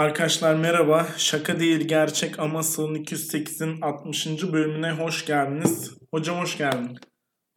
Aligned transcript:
Arkadaşlar 0.00 0.54
merhaba. 0.54 1.06
Şaka 1.16 1.60
değil 1.60 1.80
gerçek 1.80 2.38
ama 2.38 2.62
Sığın 2.62 2.94
208'in 2.94 3.80
60. 3.80 4.26
bölümüne 4.52 4.90
hoş 4.90 5.26
geldiniz. 5.26 5.90
Hocam 6.14 6.38
hoş 6.38 6.58
geldin. 6.58 6.98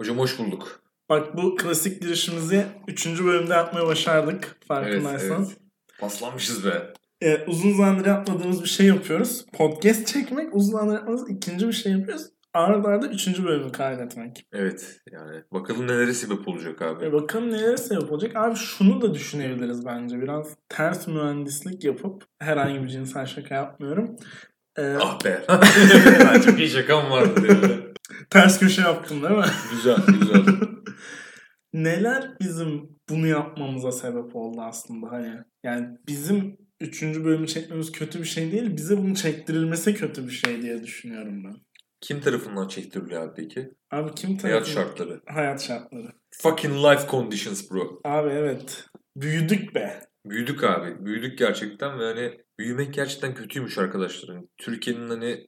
Hocam 0.01 0.17
hoş 0.17 0.39
bulduk. 0.39 0.83
Bak 1.09 1.37
bu 1.37 1.55
klasik 1.55 2.01
girişimizi 2.01 2.65
3. 2.87 3.05
bölümde 3.05 3.53
yapmaya 3.53 3.87
başardık 3.87 4.57
farkındaysan. 4.67 5.41
Evet, 5.41 5.49
evet. 5.49 5.99
Paslanmışız 5.99 6.65
be. 6.65 6.93
Ee, 7.21 7.43
uzun 7.47 7.71
zamandır 7.71 8.05
yapmadığımız 8.05 8.63
bir 8.63 8.69
şey 8.69 8.85
yapıyoruz. 8.85 9.45
Podcast 9.53 10.07
çekmek 10.07 10.55
uzun 10.55 10.71
zamandır 10.71 10.93
yapmadığımız 10.93 11.29
ikinci 11.29 11.67
bir 11.67 11.73
şey 11.73 11.91
yapıyoruz. 11.91 12.25
Arda 12.53 12.87
arda 12.87 13.07
3. 13.07 13.43
bölümü 13.43 13.71
kaydetmek. 13.71 14.45
Evet 14.53 15.01
yani 15.11 15.43
bakalım 15.53 15.87
nelere 15.87 16.13
sebep 16.13 16.47
olacak 16.47 16.81
abi. 16.81 17.05
E 17.05 17.13
bakalım 17.13 17.51
nelere 17.51 17.77
sebep 17.77 18.11
olacak. 18.11 18.35
Abi 18.35 18.55
şunu 18.55 19.01
da 19.01 19.13
düşünebiliriz 19.13 19.85
bence. 19.85 20.21
Biraz 20.21 20.55
ters 20.69 21.07
mühendislik 21.07 21.83
yapıp 21.83 22.23
herhangi 22.39 22.83
bir 22.83 22.87
cinsel 22.89 23.25
şaka 23.25 23.55
yapmıyorum. 23.55 24.15
Ee, 24.77 24.95
Ah 25.01 25.25
be. 25.25 25.41
Çok 26.45 26.59
iyi 26.59 26.69
şakam 26.69 27.11
vardı. 27.11 27.47
Yani. 27.49 27.83
ters 28.29 28.59
köşe 28.59 28.81
yaptım 28.81 29.23
değil 29.23 29.35
mi? 29.35 29.45
güzel 29.71 29.97
güzel. 30.19 30.43
Neler 31.73 32.31
bizim 32.41 32.89
bunu 33.09 33.27
yapmamıza 33.27 33.91
sebep 33.91 34.35
oldu 34.35 34.61
aslında 34.61 35.11
hani. 35.11 35.37
Yani 35.63 35.87
bizim 36.07 36.57
üçüncü 36.81 37.25
bölümü 37.25 37.47
çekmemiz 37.47 37.91
kötü 37.91 38.19
bir 38.19 38.25
şey 38.25 38.51
değil. 38.51 38.77
Bize 38.77 38.97
bunu 38.97 39.15
çektirilmesi 39.15 39.93
kötü 39.95 40.27
bir 40.27 40.31
şey 40.31 40.61
diye 40.61 40.83
düşünüyorum 40.83 41.43
ben. 41.43 41.55
Kim 42.03 42.21
tarafından 42.21 42.67
çektiriliyor 42.67 43.21
abi 43.21 43.33
peki? 43.35 43.71
Abi 43.91 44.15
kim 44.15 44.29
Hayat 44.37 44.41
tarafından- 44.65 44.73
şartları. 44.73 45.21
Hayat 45.27 45.61
şartları. 45.61 46.11
Fucking 46.31 46.75
life 46.75 47.07
conditions 47.11 47.71
bro. 47.71 48.01
Abi 48.05 48.29
evet. 48.29 48.85
Büyüdük 49.17 49.75
be. 49.75 49.99
Büyüdük 50.25 50.63
abi. 50.63 51.05
Büyüdük 51.05 51.37
gerçekten 51.37 51.99
ve 51.99 52.03
hani 52.03 52.41
büyümek 52.59 52.93
gerçekten 52.93 53.35
kötüymüş 53.35 53.77
arkadaşların. 53.77 54.49
Türkiye'nin 54.57 55.09
hani 55.09 55.47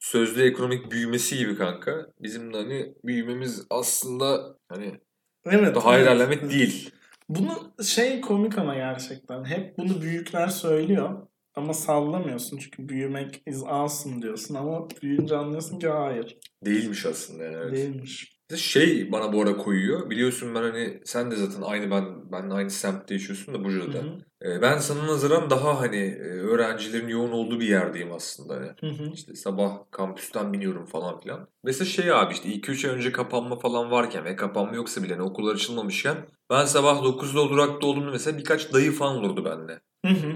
sözlü 0.00 0.42
ekonomik 0.42 0.90
büyümesi 0.90 1.38
gibi 1.38 1.56
kanka. 1.56 2.06
Bizim 2.20 2.52
de 2.52 2.56
hani 2.56 2.94
büyümemiz 3.04 3.66
aslında 3.70 4.56
hani 4.68 5.00
Evet. 5.46 5.74
daha 5.74 5.96
evet. 5.98 6.06
ilerlemek 6.06 6.50
değil. 6.50 6.90
Bunu 7.28 7.72
şey 7.84 8.20
komik 8.20 8.58
ama 8.58 8.74
gerçekten. 8.74 9.44
Hep 9.44 9.78
bunu 9.78 10.02
büyükler 10.02 10.48
söylüyor. 10.48 11.26
Ama 11.54 11.74
sallamıyorsun 11.74 12.58
çünkü 12.58 12.88
büyümek 12.88 13.42
is 13.46 13.62
awesome 13.66 14.22
diyorsun 14.22 14.54
ama 14.54 14.88
büyüyünce 15.02 15.36
anlıyorsun 15.36 15.78
ki 15.78 15.88
hayır. 15.88 16.38
Değilmiş 16.64 17.06
aslında 17.06 17.44
yani. 17.44 17.56
Evet. 17.56 17.72
Değilmiş. 17.72 18.32
Şey 18.56 19.12
bana 19.12 19.32
bu 19.32 19.42
ara 19.42 19.56
koyuyor. 19.56 20.10
Biliyorsun 20.10 20.54
ben 20.54 20.62
hani 20.62 21.00
sen 21.04 21.30
de 21.30 21.36
zaten 21.36 21.62
aynı 21.62 21.90
ben 21.90 22.32
ben 22.32 22.50
aynı 22.50 22.70
semtte 22.70 23.14
yaşıyorsun 23.14 23.54
da 23.54 23.64
Buca'da. 23.64 23.98
hı. 23.98 24.18
Ee, 24.44 24.62
ben 24.62 24.78
sana 24.78 25.06
nazaran 25.06 25.50
daha 25.50 25.80
hani 25.80 25.96
e, 25.96 26.22
öğrencilerin 26.22 27.08
yoğun 27.08 27.30
olduğu 27.32 27.60
bir 27.60 27.68
yerdeyim 27.68 28.12
aslında. 28.12 28.54
Hani. 28.54 28.68
Hı 28.80 29.02
hı. 29.02 29.10
İşte 29.14 29.34
sabah 29.34 29.78
kampüsten 29.90 30.52
biniyorum 30.52 30.86
falan 30.86 31.20
filan. 31.20 31.48
Mesela 31.64 31.84
şey 31.84 32.12
abi 32.12 32.32
işte 32.32 32.48
2-3 32.48 32.84
ay 32.84 32.90
önce 32.90 33.12
kapanma 33.12 33.58
falan 33.58 33.90
varken 33.90 34.24
ve 34.24 34.36
kapanma 34.36 34.76
yoksa 34.76 35.02
bile 35.02 35.14
hani 35.14 35.22
okullar 35.22 35.54
açılmamışken 35.54 36.16
ben 36.50 36.64
sabah 36.64 37.02
9'da 37.02 37.40
o 37.40 37.50
durakta 37.50 37.86
olduğumda 37.86 38.10
mesela 38.10 38.38
birkaç 38.38 38.72
dayı 38.72 38.92
falan 38.92 39.16
olurdu 39.16 39.44
bende. 39.44 39.80
Hı 40.06 40.12
hı. 40.12 40.32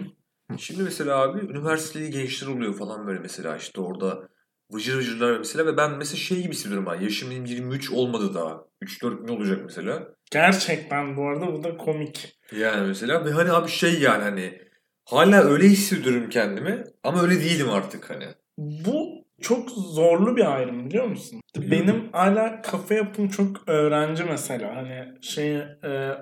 Şimdi 0.59 0.83
mesela 0.83 1.23
abi 1.23 1.41
üniversiteli 1.41 2.11
gençler 2.11 2.49
oluyor 2.49 2.75
falan 2.75 3.07
böyle 3.07 3.19
mesela 3.19 3.57
işte 3.57 3.81
orada 3.81 4.29
vıcır 4.73 4.99
vıcırlar 4.99 5.39
mesela 5.39 5.67
ve 5.67 5.77
ben 5.77 5.91
mesela 5.99 6.17
şey 6.17 6.43
gibi 6.43 6.53
hissediyorum 6.53 6.87
ben 6.87 7.01
yaşım 7.01 7.31
benim 7.31 7.45
23 7.45 7.91
olmadı 7.91 8.35
daha. 8.35 8.65
3-4 8.83 9.27
gün 9.27 9.29
olacak 9.37 9.61
mesela. 9.65 10.09
Gerçekten 10.31 11.17
bu 11.17 11.29
arada 11.29 11.53
bu 11.53 11.65
da 11.65 11.77
komik. 11.77 12.39
Yani 12.53 12.87
mesela 12.87 13.25
ve 13.25 13.31
hani 13.31 13.53
abi 13.53 13.69
şey 13.69 14.01
yani 14.01 14.23
hani 14.23 14.59
hala 15.05 15.43
öyle 15.45 15.65
hissediyorum 15.69 16.29
kendimi 16.29 16.85
ama 17.03 17.23
öyle 17.23 17.41
değilim 17.41 17.71
artık 17.71 18.11
hani. 18.11 18.27
Bu 18.59 19.06
çok 19.41 19.71
zorlu 19.71 20.37
bir 20.37 20.55
ayrım 20.57 20.87
biliyor 20.87 21.05
musun? 21.07 21.41
Benim 21.57 22.09
hala 22.13 22.63
kafa 22.63 22.95
yapım 22.95 23.29
çok 23.29 23.69
öğrenci 23.69 24.25
mesela. 24.25 24.77
Hani 24.77 25.05
şey 25.21 25.57
e, 25.57 26.15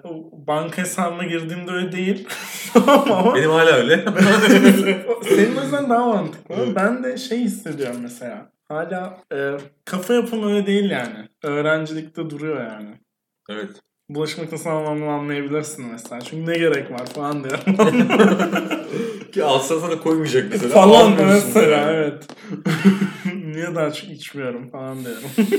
banka 0.46 0.82
hesabıma 0.82 1.24
girdiğimde 1.24 1.70
öyle 1.70 1.92
değil. 1.92 2.28
Ama 2.86 3.34
Benim 3.34 3.50
hala 3.50 3.70
öyle. 3.72 3.96
senin 5.22 5.56
o 5.56 5.62
yüzden 5.62 5.90
daha 5.90 6.06
mantıklı. 6.06 6.74
Ben 6.76 7.04
de 7.04 7.16
şey 7.16 7.38
hissediyorum 7.38 8.00
mesela. 8.02 8.50
Hala 8.68 9.18
e, 9.34 9.50
kafa 9.84 10.14
yapım 10.14 10.48
öyle 10.48 10.66
değil 10.66 10.90
yani. 10.90 11.28
Öğrencilikte 11.42 12.30
duruyor 12.30 12.64
yani. 12.64 12.88
evet. 13.50 13.70
Bulaşık 14.08 14.38
makinesi 14.38 14.70
almamdan 14.70 15.06
anlayabilirsin 15.06 15.86
mesela. 15.92 16.20
Çünkü 16.20 16.50
ne 16.52 16.58
gerek 16.58 16.90
var 16.90 17.06
falan 17.06 17.44
diyor. 17.44 17.58
Ki 19.34 19.44
alsan 19.44 19.78
sana 19.78 20.00
koymayacak 20.00 20.46
mesela. 20.50 20.74
falan 20.74 21.12
Almıyorsun 21.12 21.48
mesela 21.54 21.76
yani. 21.76 21.96
evet. 21.96 22.26
Niye 23.44 23.74
daha 23.74 23.92
çok 23.92 24.10
içmiyorum 24.10 24.70
falan 24.70 25.04
diyorum. 25.04 25.30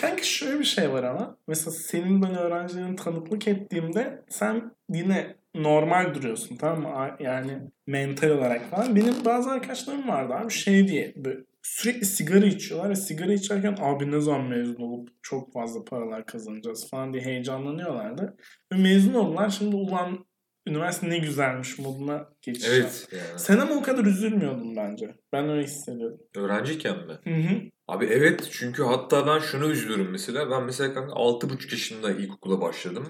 Kanka 0.00 0.22
şöyle 0.22 0.58
bir 0.58 0.64
şey 0.64 0.92
var 0.92 1.02
ama. 1.02 1.36
Mesela 1.48 1.70
senin 1.70 2.22
ben 2.22 2.34
öğrencilerin 2.38 2.96
tanıklık 2.96 3.48
ettiğimde 3.48 4.24
sen 4.28 4.70
yine 4.92 5.36
normal 5.54 6.14
duruyorsun 6.14 6.56
tamam 6.56 6.82
mı? 6.82 7.16
Yani 7.20 7.58
mental 7.86 8.30
olarak 8.30 8.70
falan. 8.70 8.96
Benim 8.96 9.24
bazı 9.24 9.50
arkadaşlarım 9.50 10.08
vardı 10.08 10.34
abi 10.34 10.52
şey 10.52 10.88
diye 10.88 11.12
böyle 11.16 11.38
sürekli 11.62 12.06
sigara 12.06 12.46
içiyorlar 12.46 12.90
ve 12.90 12.96
sigara 12.96 13.32
içerken 13.32 13.76
abi 13.80 14.10
ne 14.10 14.20
zaman 14.20 14.44
mezun 14.44 14.82
olup 14.82 15.08
çok 15.22 15.52
fazla 15.52 15.84
paralar 15.84 16.26
kazanacağız 16.26 16.90
falan 16.90 17.12
diye 17.12 17.22
heyecanlanıyorlardı. 17.22 18.36
Ve 18.72 18.76
mezun 18.76 19.14
oldular 19.14 19.50
şimdi 19.50 19.76
ulan 19.76 20.26
üniversite 20.66 21.10
ne 21.10 21.18
güzelmiş 21.18 21.78
moduna 21.78 22.28
geçiş 22.42 22.68
Evet. 22.68 23.08
Yani. 23.12 23.38
sen 23.38 23.58
ama 23.58 23.74
o 23.74 23.82
kadar 23.82 24.04
üzülmüyordun 24.04 24.76
bence. 24.76 25.14
Ben 25.32 25.48
öyle 25.48 25.62
hissediyordum. 25.64 26.18
Öğrenciyken 26.36 26.96
mi? 26.96 27.12
Hı 27.24 27.34
hı. 27.48 27.60
Abi 27.88 28.04
evet 28.06 28.48
çünkü 28.52 28.82
hatta 28.82 29.26
ben 29.26 29.38
şunu 29.38 29.70
üzülüyorum 29.70 30.08
mesela. 30.10 30.50
Ben 30.50 30.62
mesela 30.64 30.94
kanka 30.94 31.12
6,5 31.12 31.72
yaşında 31.72 32.10
ilkokula 32.10 32.60
başladım. 32.60 33.08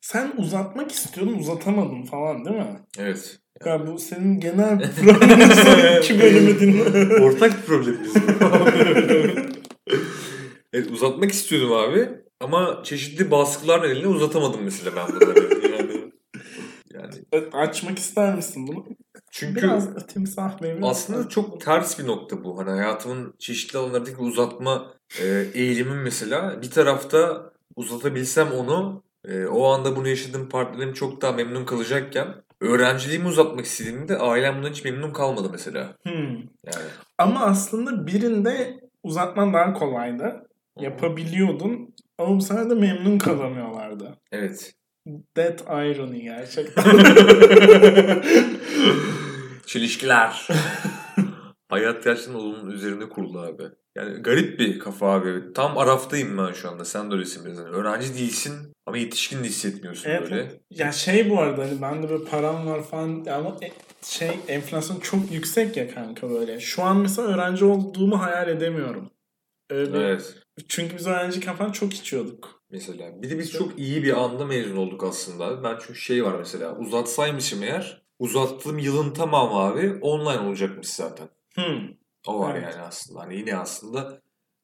Sen 0.00 0.32
uzatmak 0.36 0.92
istiyordun 0.92 1.38
uzatamadın 1.38 2.02
falan 2.02 2.44
değil 2.44 2.56
mi? 2.56 2.80
Evet. 2.98 3.38
Ya 3.66 3.86
bu 3.86 3.98
senin 3.98 4.40
genel 4.40 4.78
problemin 5.00 5.48
son 5.48 5.98
iki 6.02 6.20
bölümü 6.20 6.60
dinle. 6.60 7.14
Ortak 7.24 7.66
problemimiz 7.66 8.14
evet 10.72 10.90
uzatmak 10.90 11.32
istiyordum 11.32 11.72
abi. 11.72 12.08
Ama 12.40 12.80
çeşitli 12.84 13.30
baskılar 13.30 13.82
nedeniyle 13.82 14.08
uzatamadım 14.08 14.60
mesela 14.62 14.90
ben 14.96 15.08
bunları. 15.20 15.47
Yani, 17.00 17.44
Açmak 17.52 17.98
ister 17.98 18.34
misin 18.34 18.66
bunu? 18.66 18.84
çünkü 19.30 19.62
Biraz 19.62 20.06
timsah 20.06 20.60
meyve. 20.60 20.86
aslında 20.86 21.28
çok 21.28 21.60
ters 21.60 21.98
bir 21.98 22.06
nokta 22.06 22.44
bu. 22.44 22.58
Hani 22.58 22.70
hayatımın 22.70 23.34
çeşitli 23.38 23.78
alanlardaki 23.78 24.16
uzatma 24.16 24.92
e, 25.22 25.26
eğilimim 25.54 26.02
mesela. 26.02 26.62
Bir 26.62 26.70
tarafta 26.70 27.50
uzatabilsem 27.76 28.52
onu 28.52 29.02
e, 29.24 29.46
o 29.46 29.66
anda 29.66 29.96
bunu 29.96 30.08
yaşadığım 30.08 30.48
partnerim 30.48 30.92
çok 30.92 31.22
daha 31.22 31.32
memnun 31.32 31.64
kalacakken 31.64 32.34
öğrenciliğimi 32.60 33.28
uzatmak 33.28 33.64
istediğimde 33.64 34.18
ailem 34.18 34.56
bundan 34.58 34.70
hiç 34.70 34.84
memnun 34.84 35.12
kalmadı 35.12 35.48
mesela. 35.52 35.96
Hmm. 36.02 36.36
Yani 36.64 36.86
Ama 37.18 37.40
aslında 37.40 38.06
birinde 38.06 38.80
uzatman 39.02 39.52
daha 39.52 39.72
kolaydı. 39.72 40.48
Yapabiliyordun. 40.80 41.94
Ama 42.18 42.36
bu 42.36 42.40
sefer 42.40 42.70
de 42.70 42.74
memnun 42.74 43.18
kalamıyorlardı. 43.18 44.18
Evet. 44.32 44.74
That 45.34 45.60
irony 45.60 46.22
gerçekten. 46.22 46.84
Çelişkiler. 49.66 50.48
Hayat 51.68 52.04
gerçekten 52.04 52.34
onun 52.34 52.70
üzerine 52.70 53.08
kurulu 53.08 53.40
abi. 53.40 53.62
Yani 53.96 54.22
garip 54.22 54.58
bir 54.58 54.78
kafa 54.78 55.12
abi. 55.12 55.52
Tam 55.54 55.78
araftayım 55.78 56.38
ben 56.38 56.52
şu 56.52 56.70
anda. 56.70 56.84
Sen 56.84 57.10
de 57.10 57.14
öylesin 57.14 57.44
biraz. 57.44 57.58
Yani 57.58 57.68
öğrenci 57.68 58.14
değilsin 58.14 58.72
ama 58.86 58.98
yetişkin 58.98 59.44
de 59.44 59.44
hissetmiyorsun 59.48 60.10
Evet, 60.10 60.22
böyle. 60.22 60.60
Ya 60.70 60.92
şey 60.92 61.30
bu 61.30 61.40
arada 61.40 61.62
hani 61.62 61.82
bende 61.82 62.10
böyle 62.10 62.24
param 62.24 62.66
var 62.66 62.82
falan 62.82 63.26
ama 63.26 63.56
e- 63.62 63.72
şey 64.04 64.30
enflasyon 64.48 65.00
çok 65.00 65.32
yüksek 65.32 65.76
ya 65.76 65.94
kanka 65.94 66.30
böyle. 66.30 66.60
Şu 66.60 66.82
an 66.82 66.96
mesela 66.96 67.28
öğrenci 67.28 67.64
olduğumu 67.64 68.22
hayal 68.22 68.48
edemiyorum. 68.48 69.10
Öyle 69.70 69.98
Evet. 69.98 70.34
Çünkü 70.68 70.96
biz 70.96 71.06
öğrenciyken 71.06 71.56
falan 71.56 71.72
çok 71.72 71.94
içiyorduk. 71.94 72.57
Mesela. 72.70 73.22
Bir 73.22 73.30
de 73.30 73.38
biz 73.38 73.52
çok 73.52 73.78
iyi 73.78 74.02
bir 74.02 74.24
anda 74.24 74.46
mezun 74.46 74.76
olduk 74.76 75.04
aslında. 75.04 75.62
Ben 75.64 75.78
çünkü 75.86 76.00
şey 76.00 76.24
var 76.24 76.34
mesela. 76.38 76.76
Uzatsaymışım 76.78 77.62
eğer 77.62 78.02
uzattığım 78.18 78.78
yılın 78.78 79.10
tamamı 79.10 79.54
abi 79.58 79.98
online 80.00 80.48
olacakmış 80.48 80.86
zaten. 80.88 81.28
Hmm. 81.54 81.88
O 82.26 82.40
var 82.40 82.54
Evet. 82.54 82.62
yani 82.74 82.82
aslında. 82.86 83.20
Hani 83.20 83.36
yine 83.36 83.56
aslında 83.56 84.22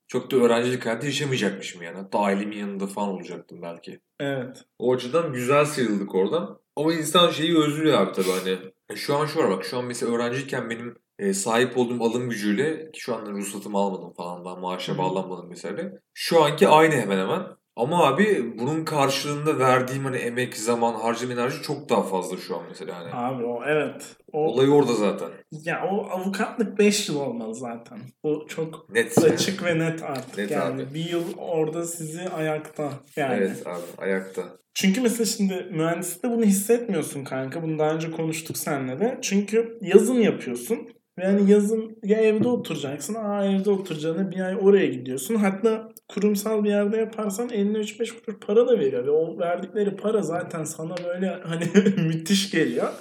çok 0.08 0.30
da 0.30 0.36
öğrencilik 0.36 0.86
hayatı 0.86 1.06
yaşamayacakmışım 1.06 1.82
yani. 1.82 1.96
Hatta 1.96 2.18
ailemin 2.18 2.56
yanında 2.56 2.86
falan 2.86 3.08
olacaktım 3.08 3.62
belki. 3.62 4.00
Evet. 4.20 4.64
O 4.78 4.94
açıdan 4.94 5.32
güzel 5.32 5.64
sıyrıldık 5.64 6.14
oradan. 6.14 6.58
Ama 6.76 6.94
insan 6.94 7.30
şeyi 7.30 7.58
özlüyor 7.58 8.00
abi 8.00 8.12
tabii 8.12 8.30
hani. 8.30 8.58
E, 8.90 8.96
Şu 8.96 9.16
an 9.16 9.26
şu 9.26 9.38
var 9.38 9.50
bak 9.50 9.64
şu 9.64 9.78
an 9.78 9.84
mesela 9.84 10.12
öğrenciyken 10.12 10.70
benim 10.70 10.96
e, 11.18 11.32
sahip 11.34 11.78
olduğum 11.78 12.04
alım 12.04 12.30
gücüyle 12.30 12.90
ki 12.92 13.00
şu 13.00 13.14
anda 13.16 13.30
ruhsatımı 13.30 13.78
almadım 13.78 14.12
falan 14.14 14.44
daha 14.44 14.56
maaşa 14.56 14.98
bağlanmadım 14.98 15.48
mesela. 15.48 15.92
Şu 16.14 16.44
anki 16.44 16.68
aynı 16.68 16.94
hemen 16.94 17.18
hemen. 17.18 17.42
Ama 17.76 18.04
abi 18.06 18.58
bunun 18.58 18.84
karşılığında 18.84 19.58
verdiğim 19.58 20.04
hani 20.04 20.16
emek, 20.16 20.56
zaman, 20.56 20.94
harcam 20.94 21.30
enerji 21.30 21.62
çok 21.62 21.88
daha 21.88 22.02
fazla 22.02 22.36
şu 22.36 22.56
an 22.56 22.62
mesela 22.68 22.98
hani. 22.98 23.10
Abi 23.12 23.44
o 23.44 23.62
evet. 23.66 24.16
O, 24.32 24.38
Olay 24.46 24.70
orada 24.70 24.92
zaten. 24.94 25.28
ya 25.50 25.84
o 25.90 26.06
avukatlık 26.10 26.78
5 26.78 27.08
yıl 27.08 27.16
olmalı 27.20 27.54
zaten. 27.54 27.98
Bu 28.24 28.46
çok 28.48 28.90
Net. 28.90 29.16
yani. 29.22 29.32
açık 29.34 29.64
ve 29.64 29.78
net 29.78 30.02
artık. 30.02 30.38
Net 30.38 30.50
yani 30.50 30.82
abi. 30.82 30.94
bir 30.94 31.10
yıl 31.10 31.24
orada 31.38 31.84
sizi 31.86 32.28
ayakta. 32.28 32.90
Yani. 33.16 33.34
Evet 33.34 33.66
abi 33.66 34.02
ayakta. 34.06 34.42
Çünkü 34.74 35.00
mesela 35.00 35.24
şimdi 35.24 35.68
mühendislikte 35.72 36.30
bunu 36.30 36.44
hissetmiyorsun 36.44 37.24
kanka. 37.24 37.62
Bunu 37.62 37.78
daha 37.78 37.90
önce 37.94 38.10
konuştuk 38.10 38.56
seninle 38.56 39.00
de. 39.00 39.18
Çünkü 39.22 39.78
yazın 39.82 40.20
yapıyorsun. 40.20 40.78
Ve 41.18 41.24
hani 41.24 41.50
yazın 41.50 41.98
ya 42.04 42.20
evde 42.20 42.48
oturacaksın. 42.48 43.14
Aa 43.14 43.44
evde 43.44 43.70
oturacağına 43.70 44.30
bir 44.30 44.40
ay 44.40 44.56
oraya 44.60 44.86
gidiyorsun. 44.86 45.34
Hatta 45.34 45.88
kurumsal 46.08 46.64
bir 46.64 46.68
yerde 46.68 46.96
yaparsan 46.96 47.50
eline 47.50 47.78
3-5 47.78 48.24
kuruş 48.24 48.40
para 48.40 48.68
da 48.68 48.78
veriyor. 48.78 49.06
Ve 49.06 49.10
o 49.10 49.38
verdikleri 49.38 49.96
para 49.96 50.22
zaten 50.22 50.64
sana 50.64 50.94
böyle 51.04 51.28
hani 51.28 51.64
müthiş 51.96 52.50
geliyor. 52.50 52.92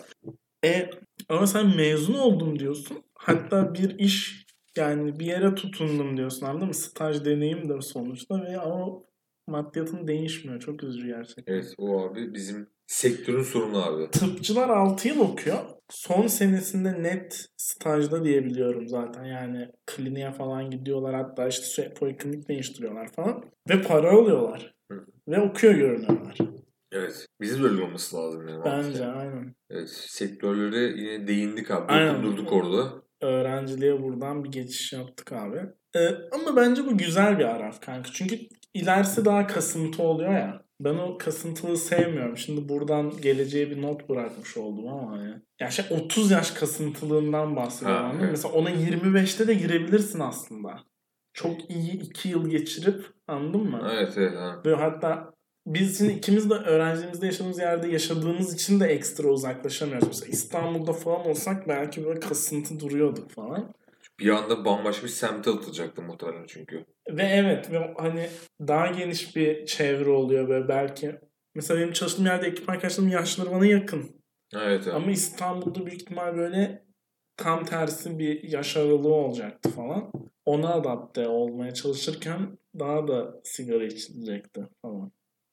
E, 0.66 0.90
ama 1.30 1.48
sen 1.48 1.76
mezun 1.76 2.14
oldum 2.14 2.60
diyorsun. 2.60 2.98
Hatta 3.14 3.74
bir 3.74 4.00
iş 4.00 4.46
yani 4.78 5.20
bir 5.20 5.26
yere 5.26 5.56
tutundum 5.56 6.18
diyorsun 6.18 6.46
anladın 6.46 6.68
mı? 6.68 6.74
Staj 6.74 7.26
deneyimdir 7.26 7.82
sonuçta 7.82 8.44
ve 8.44 8.58
ama 8.58 9.04
maddiyatın 9.48 10.08
değişmiyor. 10.08 10.60
Çok 10.60 10.84
üzücü 10.84 11.08
gerçekten. 11.08 11.54
Evet 11.54 11.74
o 11.78 12.02
abi 12.02 12.34
bizim 12.34 12.73
sektörün 12.88 13.44
sorunu 13.44 13.84
abi. 13.86 14.12
Tıpçılar 14.12 14.70
6 14.70 15.08
yıl 15.08 15.20
okuyor. 15.20 15.60
Son 15.90 16.28
senesinde 16.28 17.04
net 17.04 17.46
stajda 17.58 18.24
diyebiliyorum 18.24 18.88
zaten. 18.88 19.24
Yani 19.24 19.70
kliniğe 19.86 20.32
falan 20.32 20.72
gidiyorlar. 20.72 21.16
Hatta 21.16 21.48
işte 21.48 21.94
poliklinik 21.94 22.50
değiştiriyorlar 22.50 23.08
falan. 23.08 23.44
Ve 23.70 23.82
para 23.82 24.12
alıyorlar. 24.12 24.74
Hı. 24.92 25.06
Ve 25.28 25.42
okuyor 25.42 25.74
görünüyorlar. 25.74 26.38
Evet. 26.92 27.28
Bizim 27.42 27.64
de 27.64 27.68
öyle 27.68 27.84
olması 27.84 28.16
lazım 28.16 28.48
yani. 28.48 28.66
Bence 28.66 29.06
aynen. 29.06 29.56
Evet. 29.70 29.90
Sektörlere 29.90 31.02
yine 31.02 31.28
değindik 31.28 31.72
abi. 31.72 31.92
Aynen. 31.92 32.16
Dokundurduk 32.16 32.54
orada. 32.54 32.94
Öğrenciliğe 33.22 34.02
buradan 34.02 34.44
bir 34.44 34.52
geçiş 34.52 34.94
yaptık 34.94 35.32
abi. 35.32 35.60
Ee, 35.96 36.08
ama 36.32 36.56
bence 36.56 36.86
bu 36.86 36.98
güzel 36.98 37.40
bir 37.40 37.46
araf 37.46 37.82
kanka. 37.82 38.10
Çünkü 38.14 38.40
ilerisi 38.74 39.26
daha 39.26 39.48
kasıntı 39.48 40.04
oluyor 40.04 40.34
ya. 40.34 40.63
Ben 40.80 40.96
o 40.96 41.18
kasıntılığı 41.18 41.78
sevmiyorum. 41.78 42.38
Şimdi 42.38 42.70
buradan 42.70 43.22
geleceğe 43.22 43.70
bir 43.70 43.82
not 43.82 44.10
bırakmış 44.10 44.58
oldum 44.58 44.88
ama 44.88 45.24
ya. 45.24 45.42
Ya 45.60 45.70
şey 45.70 45.86
30 45.90 46.32
yaş 46.32 46.52
kasıntılığından 46.52 47.56
bahsediyorum. 47.56 48.06
Ha, 48.06 48.16
evet. 48.20 48.32
Mesela 48.32 48.54
ona 48.54 48.70
25'te 48.70 49.48
de 49.48 49.54
girebilirsin 49.54 50.20
aslında. 50.20 50.80
Çok 51.34 51.70
iyi 51.70 52.02
2 52.02 52.30
yıl 52.30 52.50
geçirip 52.50 53.06
anladın 53.28 53.70
mı? 53.70 53.90
Evet 53.94 54.14
evet. 54.18 54.36
Ha. 54.36 54.62
Böyle 54.66 54.76
hatta 54.76 55.34
biz 55.68 55.98
şimdi 55.98 56.14
ikimiz 56.14 56.50
de 56.50 56.54
öğrenciliğimizde 56.54 57.26
yaşadığımız 57.26 57.60
yerde 57.60 57.88
yaşadığımız 57.88 58.54
için 58.54 58.80
de 58.80 58.86
ekstra 58.86 59.28
uzaklaşamıyoruz. 59.28 60.08
Mesela 60.08 60.30
İstanbul'da 60.30 60.94
falan 60.94 61.28
olsak 61.28 61.68
belki 61.68 62.06
böyle 62.06 62.20
kasıntı 62.20 62.80
duruyorduk 62.80 63.32
falan. 63.32 63.74
Bir 64.20 64.30
anda 64.30 64.66
bambaşka 64.66 65.04
bir 65.04 65.12
semte 65.12 65.50
atılacaktı 65.50 66.02
muhtemelen 66.02 66.46
çünkü. 66.48 66.86
Ve 67.10 67.24
evet 67.24 67.72
ve 67.72 67.94
hani 67.98 68.30
daha 68.68 68.88
geniş 68.88 69.36
bir 69.36 69.66
çevre 69.66 70.10
oluyor 70.10 70.50
ve 70.50 70.68
belki 70.68 71.20
mesela 71.56 71.80
benim 71.80 71.94
çalıştığım 71.94 72.26
yerde 72.26 72.48
ekip 72.48 72.70
arkadaşlarım 72.70 73.10
yaşları 73.10 73.52
bana 73.52 73.66
yakın. 73.66 74.24
Evet 74.56 74.82
evet. 74.84 74.96
Ama 74.96 75.12
İstanbul'da 75.12 75.86
büyük 75.86 76.02
ihtimal 76.02 76.38
böyle 76.38 76.86
tam 77.38 77.66
tersi 77.66 78.20
bir 78.20 78.44
yaş 78.44 78.78
aralığı 78.78 79.14
olacaktı 79.14 79.70
falan. 79.70 80.12
Ona 80.46 80.74
adapte 80.74 81.28
olmaya 81.28 81.74
çalışırken 81.74 82.58
daha 82.80 83.08
da 83.08 83.42
sigara 83.44 83.84
içilecekti 83.86 84.68
falan. 84.82 85.12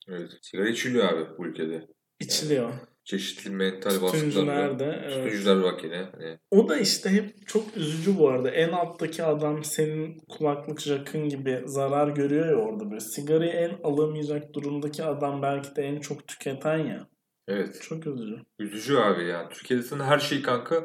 evet. 0.08 0.30
Sigara 0.42 0.68
içiliyor 0.68 1.12
abi 1.12 1.38
bu 1.38 1.46
ülkede. 1.46 1.86
İçiliyor. 2.20 2.72
Çeşitli 3.10 3.50
mental 3.50 4.02
baskılar 4.02 4.78
de. 4.78 4.86
var. 4.86 5.04
evet. 5.04 5.46
Bak 5.46 5.84
yine. 5.84 6.08
Hani 6.12 6.38
O 6.50 6.68
da 6.68 6.76
işte 6.76 7.10
hep 7.10 7.46
çok 7.46 7.76
üzücü 7.76 8.18
bu 8.18 8.28
arada. 8.28 8.50
En 8.50 8.68
alttaki 8.72 9.24
adam 9.24 9.64
senin 9.64 10.18
kulaklık 10.28 10.80
jakın 10.80 11.28
gibi 11.28 11.62
zarar 11.66 12.08
görüyor 12.08 12.46
ya 12.46 12.54
orada 12.54 12.90
böyle. 12.90 13.00
Sigarayı 13.00 13.50
en 13.50 13.78
alamayacak 13.84 14.54
durumdaki 14.54 15.04
adam 15.04 15.42
belki 15.42 15.76
de 15.76 15.82
en 15.82 16.00
çok 16.00 16.28
tüketen 16.28 16.78
ya. 16.78 17.08
evet. 17.48 17.82
Çok 17.82 18.06
üzücü. 18.06 18.36
Üzücü 18.58 18.96
abi 18.96 19.24
yani. 19.24 19.48
Türkiye'de 19.50 19.82
sana 19.82 20.06
her 20.06 20.18
şey 20.18 20.42
kanka. 20.42 20.84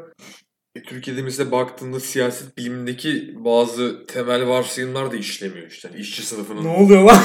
E, 0.76 0.84
Türkiye'de 0.84 1.22
mesela 1.22 1.52
baktığında 1.52 2.00
siyaset 2.00 2.58
bilimindeki 2.58 3.34
bazı 3.38 4.06
temel 4.08 4.48
varsayımlar 4.48 5.12
da 5.12 5.16
işlemiyor 5.16 5.68
işte. 5.68 5.90
Yani 5.92 6.02
işçi 6.02 6.26
sınıfının. 6.26 6.64
Ne 6.64 6.68
oluyor 6.68 7.04
lan? 7.04 7.18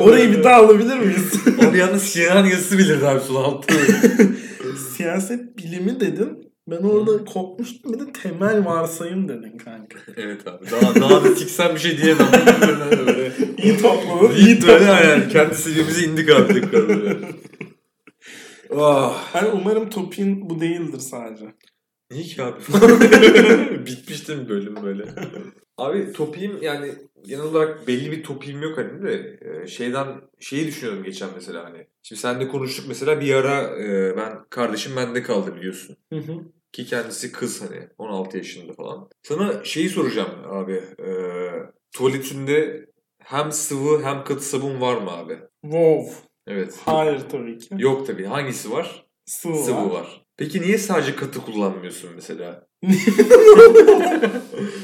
Orayı 0.00 0.32
bir 0.32 0.44
daha 0.44 0.56
alabilir 0.56 0.98
miyiz? 0.98 1.32
O 1.68 1.72
bir 1.74 1.80
anda 1.80 1.98
Sinan 1.98 2.44
yazısı 2.44 2.78
bilirdi 2.78 3.06
abi 3.06 3.20
altta. 3.38 3.74
Siyaset 4.96 5.58
bilimi 5.58 6.00
dedin. 6.00 6.48
Ben 6.70 6.76
orada 6.76 7.24
kopmuştum. 7.24 7.92
Bir 7.92 7.98
de 7.98 8.12
temel 8.22 8.64
varsayım 8.64 9.28
dedin 9.28 9.58
kanka. 9.58 9.98
evet 10.16 10.46
abi. 10.48 10.70
Daha, 10.70 10.94
daha 10.94 11.24
da 11.24 11.34
tiksen 11.34 11.74
bir 11.74 11.80
şey 11.80 11.98
diyemem. 11.98 12.26
Böyle. 13.06 13.32
İyi 13.62 13.78
topladın. 13.78 14.34
İyi 14.36 14.62
böyle 14.62 14.84
yani. 14.84 15.28
Kendi 15.28 15.54
seviyemize 15.54 16.04
indik 16.04 16.30
abi 16.30 16.54
tekrar 16.60 16.88
böyle. 16.88 17.18
Ah. 18.76 19.28
Hani 19.32 19.48
umarım 19.48 19.90
topin 19.90 20.50
bu 20.50 20.60
değildir 20.60 20.98
sadece. 20.98 21.44
Niye 22.10 22.22
ki 22.24 22.42
abi? 22.42 22.60
Bitmiş 23.86 24.28
değil 24.28 24.38
mi 24.40 24.48
bölüm 24.48 24.82
böyle? 24.82 25.04
Abi 25.78 26.12
topiğim 26.12 26.62
yani 26.62 26.94
genel 27.24 27.42
olarak 27.44 27.88
belli 27.88 28.12
bir 28.12 28.22
topiğim 28.22 28.62
yok 28.62 28.78
hani 28.78 29.02
de 29.02 29.38
e, 29.40 29.66
şeyden 29.66 30.20
şeyi 30.40 30.66
düşünüyorum 30.66 31.04
geçen 31.04 31.28
mesela 31.34 31.64
hani. 31.64 31.86
Şimdi 32.02 32.20
seninle 32.20 32.48
konuştuk 32.48 32.84
mesela 32.88 33.20
bir 33.20 33.34
ara 33.34 33.78
e, 33.82 34.16
ben 34.16 34.44
kardeşim 34.50 34.96
bende 34.96 35.22
kaldı 35.22 35.56
biliyorsun. 35.56 35.96
Hı 36.12 36.18
hı. 36.18 36.32
Ki 36.72 36.86
kendisi 36.86 37.32
kız 37.32 37.62
hani 37.62 37.88
16 37.98 38.36
yaşında 38.36 38.72
falan. 38.72 39.08
Sana 39.22 39.64
şeyi 39.64 39.88
soracağım 39.88 40.30
abi. 40.48 40.72
E, 41.02 41.08
tuvaletinde 41.92 42.86
hem 43.18 43.52
sıvı 43.52 44.02
hem 44.02 44.24
katı 44.24 44.44
sabun 44.44 44.80
var 44.80 44.96
mı 45.02 45.10
abi? 45.10 45.38
Wow. 45.62 46.12
Evet. 46.46 46.78
Hayır 46.84 47.20
tabii 47.30 47.58
ki. 47.58 47.68
Yok 47.78 48.06
tabii. 48.06 48.24
Hangisi 48.24 48.70
var? 48.70 49.06
Sıvı, 49.26 49.56
Sıvı 49.56 49.76
var. 49.76 49.90
var. 49.90 50.24
Peki 50.38 50.62
niye 50.62 50.78
sadece 50.78 51.16
katı 51.16 51.40
kullanmıyorsun 51.40 52.10
mesela? 52.14 52.66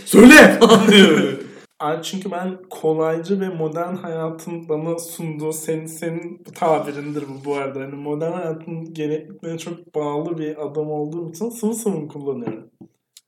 Söyle! 0.05 0.59
Abi 1.81 2.03
çünkü 2.03 2.31
ben 2.31 2.63
kolaycı 2.71 3.41
ve 3.41 3.49
modern 3.49 3.95
hayatın 3.95 4.69
bana 4.69 4.99
sunduğu 4.99 5.53
senin 5.53 5.87
senin 5.87 6.45
tabirindir 6.55 7.25
bu 7.29 7.45
bu 7.45 7.55
arada. 7.55 7.81
Hani 7.81 7.95
modern 7.95 8.33
hayatın 8.33 8.95
gereklerine 8.95 9.59
çok 9.59 9.95
bağlı 9.95 10.39
bir 10.39 10.67
adam 10.67 10.91
olduğum 10.91 11.31
için 11.31 11.51
sıvı 11.51 11.75
sabun 11.75 12.09
kullanıyorum. 12.09 12.71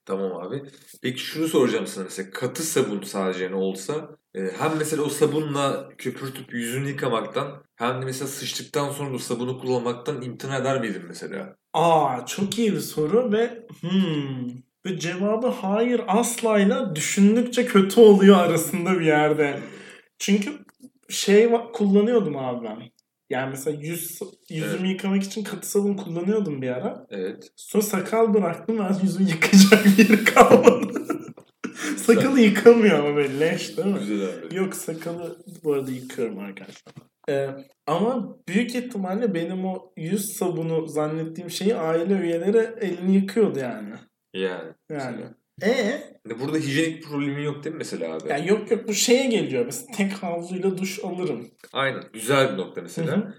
Tamam 0.05 0.33
abi. 0.33 0.63
Peki 1.03 1.19
şunu 1.21 1.49
soracağım 1.49 1.87
sana 1.87 2.05
mesela 2.05 2.31
katı 2.31 2.63
sabun 2.63 3.03
sadece 3.03 3.51
ne 3.51 3.57
olsa 3.57 4.09
hem 4.37 4.77
mesela 4.79 5.03
o 5.03 5.09
sabunla 5.09 5.89
köpürtüp 5.99 6.55
yüzünü 6.55 6.89
yıkamaktan 6.89 7.63
hem 7.77 8.03
de 8.03 8.05
mesela 8.05 8.29
sıçtıktan 8.29 8.91
sonra 8.91 9.15
da 9.15 9.19
sabunu 9.19 9.59
kullanmaktan 9.59 10.23
imtina 10.23 10.57
eder 10.57 10.81
miydin 10.81 11.03
mesela? 11.09 11.57
Aa 11.73 12.27
çok 12.27 12.59
iyi 12.59 12.73
bir 12.73 12.81
soru 12.81 13.33
ve 13.33 13.67
hmm, 13.81 14.49
ve 14.87 14.99
cevabı 14.99 15.47
hayır 15.47 16.01
aslayla 16.09 16.97
düşündükçe 16.97 17.67
kötü 17.67 18.01
oluyor 18.01 18.37
arasında 18.37 19.01
bir 19.01 19.07
yerde. 19.07 19.61
Çünkü 20.19 20.59
şey 21.09 21.51
kullanıyordum 21.73 22.37
abi 22.37 22.67
ben. 22.67 22.79
Yani 23.31 23.51
mesela 23.51 23.79
yüz, 23.81 24.21
yüzümü 24.51 24.89
yıkamak 24.89 25.23
için 25.23 25.45
katı 25.45 25.71
sabun 25.71 25.95
kullanıyordum 25.95 26.63
bir 26.63 26.69
ara. 26.69 27.07
Evet. 27.11 27.53
Sonra 27.57 27.85
sakal 27.85 28.35
bıraktım 28.35 28.79
ben 28.79 28.97
yüzümü 29.03 29.29
yıkayacak 29.29 29.85
bir 29.99 29.99
yeri 29.99 30.25
kalmadı. 30.25 30.96
Sakalı 32.07 32.41
yıkamıyor 32.41 32.99
ama 32.99 33.17
böyle 33.17 33.41
leş 33.41 33.77
değil 33.77 33.89
mi? 33.89 33.99
Güzel 33.99 34.29
abi. 34.29 34.55
Yok 34.57 34.75
sakalı 34.75 35.37
bu 35.65 35.73
arada 35.73 35.91
yıkıyorum 35.91 36.39
arkadaşlar. 36.39 36.95
Ee, 37.29 37.51
ama 37.87 38.37
büyük 38.49 38.75
ihtimalle 38.75 39.35
benim 39.35 39.65
o 39.65 39.93
yüz 39.97 40.33
sabunu 40.33 40.87
zannettiğim 40.87 41.51
şeyi 41.51 41.75
aile 41.77 42.15
üyeleri 42.15 42.69
elini 42.81 43.15
yıkıyordu 43.15 43.59
yani. 43.59 43.95
Yani. 44.35 44.73
Yani. 44.91 45.21
E 46.31 46.41
burada 46.41 46.57
hijyenik 46.59 47.05
problemin 47.05 47.43
yok 47.43 47.65
değil 47.65 47.75
mi 47.75 47.79
mesela 47.79 48.15
abi? 48.15 48.29
yani 48.29 48.49
yok 48.49 48.71
yok 48.71 48.89
bu 48.89 48.95
şeye 48.95 49.27
geliyor. 49.27 49.65
Mesela 49.67 49.87
tek 49.97 50.13
havluyla 50.13 50.79
duş 50.79 51.05
alırım. 51.05 51.51
Aynen. 51.73 52.03
Güzel 52.13 52.53
bir 52.53 52.59
nokta 52.59 52.83
mesela. 52.83 53.13
Hı 53.13 53.21
hı. 53.21 53.35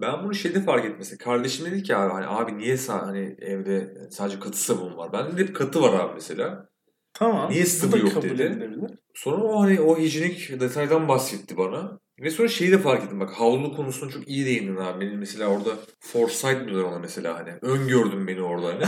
Ben 0.00 0.24
bunu 0.24 0.34
şeyde 0.34 0.60
fark 0.60 0.98
mesela. 0.98 1.18
Kardeşim 1.18 1.66
dedi 1.66 1.82
ki 1.82 1.96
abi 1.96 2.12
hani 2.12 2.26
abi 2.26 2.58
niye 2.58 2.74
sa- 2.74 3.04
hani 3.04 3.36
evde 3.40 3.94
sadece 4.10 4.40
katı 4.40 4.58
sabun 4.58 4.96
var? 4.96 5.12
Bende 5.12 5.36
de 5.36 5.40
hep 5.40 5.56
katı 5.56 5.82
var 5.82 6.00
abi 6.00 6.14
mesela. 6.14 6.68
Tamam. 7.14 7.50
Niye 7.50 7.66
sıvı 7.66 7.98
yok 7.98 8.14
kabul 8.14 8.28
dedi. 8.28 8.42
edilebilir. 8.42 8.90
Sonra 9.14 9.42
o 9.42 9.62
hani 9.62 9.80
o 9.80 9.98
hijyenik 9.98 10.60
detaydan 10.60 11.08
bahsetti 11.08 11.56
bana. 11.56 11.98
Ve 12.20 12.30
sonra 12.30 12.48
şeyi 12.48 12.72
de 12.72 12.78
fark 12.78 13.04
ettim 13.04 13.20
bak 13.20 13.30
havlu 13.30 13.76
konusuna 13.76 14.10
çok 14.10 14.28
iyi 14.28 14.46
değindin 14.46 14.76
abi. 14.76 15.06
Benim 15.06 15.18
mesela 15.18 15.46
orada 15.46 15.70
foresight 16.00 16.66
diyorlar 16.66 16.84
ona 16.84 16.98
mesela 16.98 17.38
hani. 17.38 17.50
Öngördün 17.62 18.26
beni 18.26 18.42
orada 18.42 18.66
hani. 18.66 18.84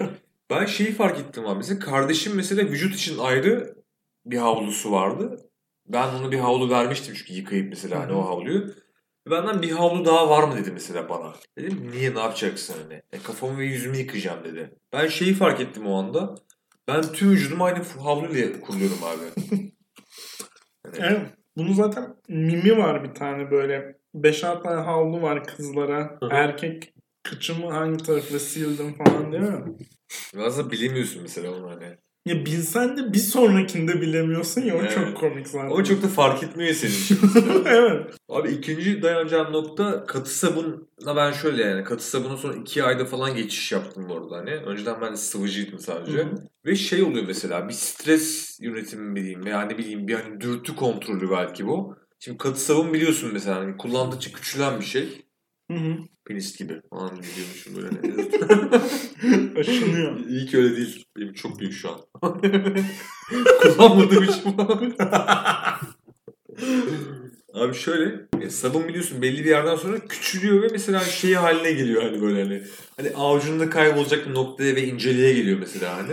ben 0.50 0.64
şeyi 0.66 0.92
fark 0.92 1.18
ettim 1.18 1.46
abi. 1.46 1.56
Mesela 1.56 1.78
kardeşim 1.78 2.32
mesela 2.34 2.62
vücut 2.62 2.94
için 2.94 3.18
ayrı 3.18 3.74
bir 4.26 4.38
havlusu 4.38 4.92
vardı. 4.92 5.50
ben 5.86 6.14
ona 6.14 6.32
bir 6.32 6.38
havlu 6.38 6.70
vermiştim 6.70 7.14
çünkü 7.18 7.32
yıkayıp 7.32 7.68
mesela 7.68 8.00
hani 8.00 8.12
o 8.12 8.28
havluyu. 8.28 8.74
Benden 9.30 9.62
bir 9.62 9.70
havlu 9.70 10.04
daha 10.04 10.30
var 10.30 10.42
mı 10.42 10.56
dedi 10.56 10.70
mesela 10.72 11.08
bana. 11.08 11.32
Dedim 11.58 11.90
niye 11.90 12.14
ne 12.14 12.18
yapacaksın 12.18 12.74
hani? 12.82 13.02
E, 13.12 13.18
kafamı 13.18 13.58
ve 13.58 13.64
yüzümü 13.64 13.96
yıkayacağım 13.96 14.44
dedi. 14.44 14.70
Ben 14.92 15.08
şeyi 15.08 15.34
fark 15.34 15.60
ettim 15.60 15.86
o 15.86 15.98
anda. 15.98 16.34
Ben 16.88 17.02
tüm 17.02 17.30
vücudumu 17.30 17.64
aynı 17.64 17.82
havluyla 17.84 18.60
kuruluyorum 18.60 18.98
abi. 19.04 19.56
Hani 20.86 20.96
Evet. 20.98 21.20
Bunu 21.56 21.74
zaten 21.74 22.16
mimi 22.28 22.78
var 22.78 23.04
bir 23.04 23.14
tane 23.14 23.50
böyle. 23.50 23.98
5-6 24.14 24.62
tane 24.62 24.80
havlu 24.80 25.22
var 25.22 25.44
kızlara. 25.44 26.18
Hı 26.20 26.26
hı. 26.26 26.30
Erkek 26.32 26.94
kıçımı 27.22 27.70
hangi 27.70 28.04
tarafla 28.04 28.38
sildim 28.38 28.94
falan 28.94 29.32
değil 29.32 29.42
mi? 29.42 29.64
Bazen 30.36 30.70
bilemiyorsun 30.70 31.22
mesela 31.22 31.54
onu 31.54 31.70
hani. 31.70 31.98
Ya 32.26 32.46
bilsen 32.46 32.96
de 32.96 33.12
bir 33.12 33.18
sonrakinde 33.18 34.00
bilemiyorsun 34.00 34.60
ya 34.60 34.74
o 34.76 34.78
Evet. 34.78 34.94
çok 34.94 35.16
komik 35.16 35.48
zaten. 35.48 35.70
Ama 35.70 35.84
çok 35.84 36.02
da 36.02 36.08
fark 36.08 36.42
etmiyor 36.42 36.74
senin 36.74 37.20
evet. 37.66 38.14
Abi 38.28 38.48
ikinci 38.50 39.02
dayanacağım 39.02 39.52
nokta 39.52 40.06
katı 40.06 40.38
sabunla 40.38 41.16
ben 41.16 41.32
şöyle 41.32 41.62
yani 41.62 41.84
katı 41.84 42.04
sabuna 42.04 42.36
sonra 42.36 42.54
iki 42.56 42.82
ayda 42.82 43.04
falan 43.04 43.36
geçiş 43.36 43.72
yaptım 43.72 44.08
bu 44.08 44.16
arada 44.16 44.36
hani. 44.36 44.50
Önceden 44.50 45.00
ben 45.00 45.14
sıvıcıydım 45.14 45.78
sadece. 45.78 46.18
Hı 46.18 46.22
hı. 46.22 46.34
Ve 46.66 46.76
şey 46.76 47.02
oluyor 47.02 47.24
mesela 47.26 47.68
bir 47.68 47.74
stres 47.74 48.58
yönetimi 48.62 49.08
mi 49.08 49.20
diyeyim 49.20 49.44
veya 49.44 49.62
ne 49.62 49.78
bileyim 49.78 50.08
bir 50.08 50.14
hani 50.14 50.40
dürtü 50.40 50.76
kontrolü 50.76 51.30
belki 51.30 51.66
bu. 51.66 51.96
Şimdi 52.18 52.38
katı 52.38 52.60
sabun 52.60 52.94
biliyorsun 52.94 53.30
mesela 53.32 53.56
hani 53.56 53.76
kullandıkça 53.76 54.32
küçülen 54.32 54.80
bir 54.80 54.84
şey. 54.84 55.25
Hı 55.70 55.76
hı. 55.76 55.96
Penis 56.24 56.56
gibi 56.58 56.80
falan 56.90 57.10
diyormuşum 57.10 57.76
böyle. 57.76 57.88
Aşınıyor. 59.60 60.26
İyi 60.26 60.46
ki 60.46 60.56
öyle 60.56 60.76
değil. 60.76 61.04
Benim 61.16 61.32
çok 61.32 61.60
büyük 61.60 61.72
şu 61.72 61.90
an. 61.90 62.00
Kullanmadığım 63.62 64.24
için. 64.24 64.56
Abi 67.54 67.74
şöyle 67.74 68.26
e, 68.40 68.50
sabun 68.50 68.88
biliyorsun 68.88 69.22
belli 69.22 69.44
bir 69.44 69.50
yerden 69.50 69.76
sonra 69.76 69.98
küçülüyor 69.98 70.62
ve 70.62 70.68
mesela 70.72 71.00
şey 71.00 71.34
haline 71.34 71.72
geliyor 71.72 72.02
hani 72.02 72.22
böyle 72.22 72.42
hani 72.42 72.62
hani 72.96 73.10
avucunda 73.16 73.70
kaybolacak 73.70 74.28
bir 74.28 74.34
noktaya 74.34 74.76
ve 74.76 74.82
inceliğe 74.82 75.32
geliyor 75.34 75.58
mesela 75.58 75.96
hani. 75.96 76.12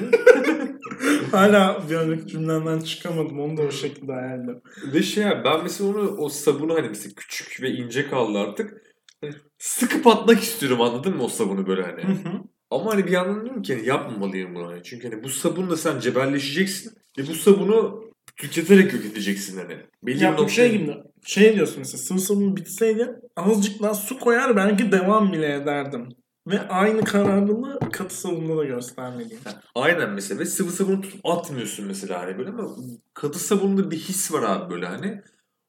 Hala 1.32 1.84
bir 1.90 1.96
önceki 1.96 2.28
cümlemden 2.28 2.80
çıkamadım. 2.80 3.40
Onu 3.40 3.58
da 3.58 3.62
o 3.62 3.72
şekilde 3.72 4.12
ediyorum. 4.12 4.62
Ve 4.94 5.04
şey 5.04 5.26
abi 5.26 5.44
ben 5.44 5.64
mesela 5.64 5.90
onu 5.90 6.18
o 6.18 6.30
sabunu 6.30 6.76
hani 6.76 6.90
mesela 6.90 7.14
küçük 7.16 7.62
ve 7.62 7.70
ince 7.72 8.10
kaldı 8.10 8.40
artık. 8.40 8.93
Hani 9.24 9.36
sıkıp 9.58 10.08
atmak 10.08 10.40
istiyorum 10.40 10.82
anladın 10.82 11.18
mı 11.18 11.24
o 11.24 11.28
sabunu 11.28 11.68
böyle 11.68 11.84
hani. 11.84 12.04
Hı 12.04 12.30
hı. 12.30 12.42
Ama 12.72 12.94
hani 12.94 13.06
bir 13.06 13.12
yandan 13.12 13.46
diyorum 13.46 13.62
ki 13.62 13.76
hani 13.76 13.88
yapmamalıyım 13.88 14.56
bunu 14.56 14.68
hani. 14.68 14.84
Çünkü 14.84 15.10
hani 15.12 15.24
bu 15.24 15.30
sabunla 15.30 15.78
sen 15.78 16.00
cebelleşeceksin 16.00 16.94
ve 17.18 17.28
bu 17.28 17.36
sabunu 17.36 18.04
tüketerek 18.36 18.94
yok 18.94 19.06
edeceksin 19.06 19.58
hani. 19.58 19.78
Belli 20.04 20.24
Ya 20.24 20.38
bir 20.38 20.48
şey 20.48 20.78
gibi. 20.78 20.96
Şey 21.26 21.56
diyorsun 21.56 21.80
mesela 21.80 21.98
sıvı 21.98 22.20
sabun 22.20 22.58
bitseydi 22.58 23.16
azıcık 23.36 23.82
daha 23.82 23.94
su 23.94 24.20
koyar 24.20 24.56
belki 24.56 24.92
devam 24.92 25.34
bile 25.34 25.56
ederdim. 25.56 26.10
Ve 26.48 26.68
aynı 26.68 27.04
kararlılığı 27.04 27.80
katı 27.92 28.16
sabunda 28.16 28.58
da 28.58 28.66
göstermeliyim. 28.66 29.42
Aynen 29.76 30.10
mesela 30.10 30.40
ve 30.40 30.46
sıvı 30.46 30.72
sabunu 30.72 31.02
tutup 31.02 31.26
atmıyorsun 31.26 31.86
mesela 31.86 32.22
hani 32.22 32.38
böyle 32.38 32.50
ama 32.50 32.76
katı 33.14 33.40
sabununda 33.40 33.92
bir 33.92 33.98
his 33.98 34.34
var 34.34 34.44
abi 34.44 34.74
böyle 34.74 34.86
hani. 34.86 35.22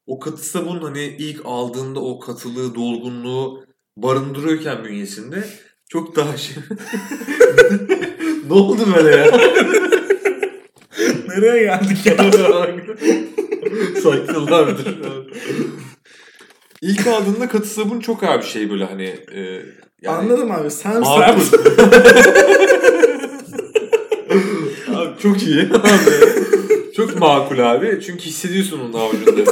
O 0.07 0.19
katı 0.19 0.45
sabun 0.45 0.79
hani 0.79 1.03
ilk 1.03 1.41
aldığında 1.45 1.99
o 1.99 2.19
katılığı, 2.19 2.75
dolgunluğu 2.75 3.65
barındırıyorken 3.97 4.83
bünyesinde 4.83 5.43
çok 5.89 6.15
daha 6.15 6.37
şey... 6.37 6.55
ne 8.47 8.53
oldu 8.53 8.81
böyle 8.95 9.15
ya? 9.15 9.25
Nereye 11.27 11.63
geldik 11.63 12.05
ya? 12.05 12.31
Dur. 12.31 12.55
İlk 16.81 17.07
aldığında 17.07 17.47
katı 17.49 17.67
sabun 17.67 17.99
çok 17.99 18.23
abi 18.23 18.43
şey 18.43 18.69
böyle 18.69 18.85
hani... 18.85 19.15
E, 19.31 19.61
yani 20.01 20.17
Anladım 20.17 20.51
abi. 20.51 20.71
Sen 20.71 21.03
sen. 21.03 21.03
abi 24.95 25.19
çok 25.21 25.43
iyi. 25.43 25.61
Abi. 25.61 25.89
Çok 26.95 27.19
makul 27.19 27.59
abi. 27.59 28.01
Çünkü 28.05 28.23
hissediyorsun 28.23 28.79
onun 28.79 28.93
avucunda. 28.93 29.51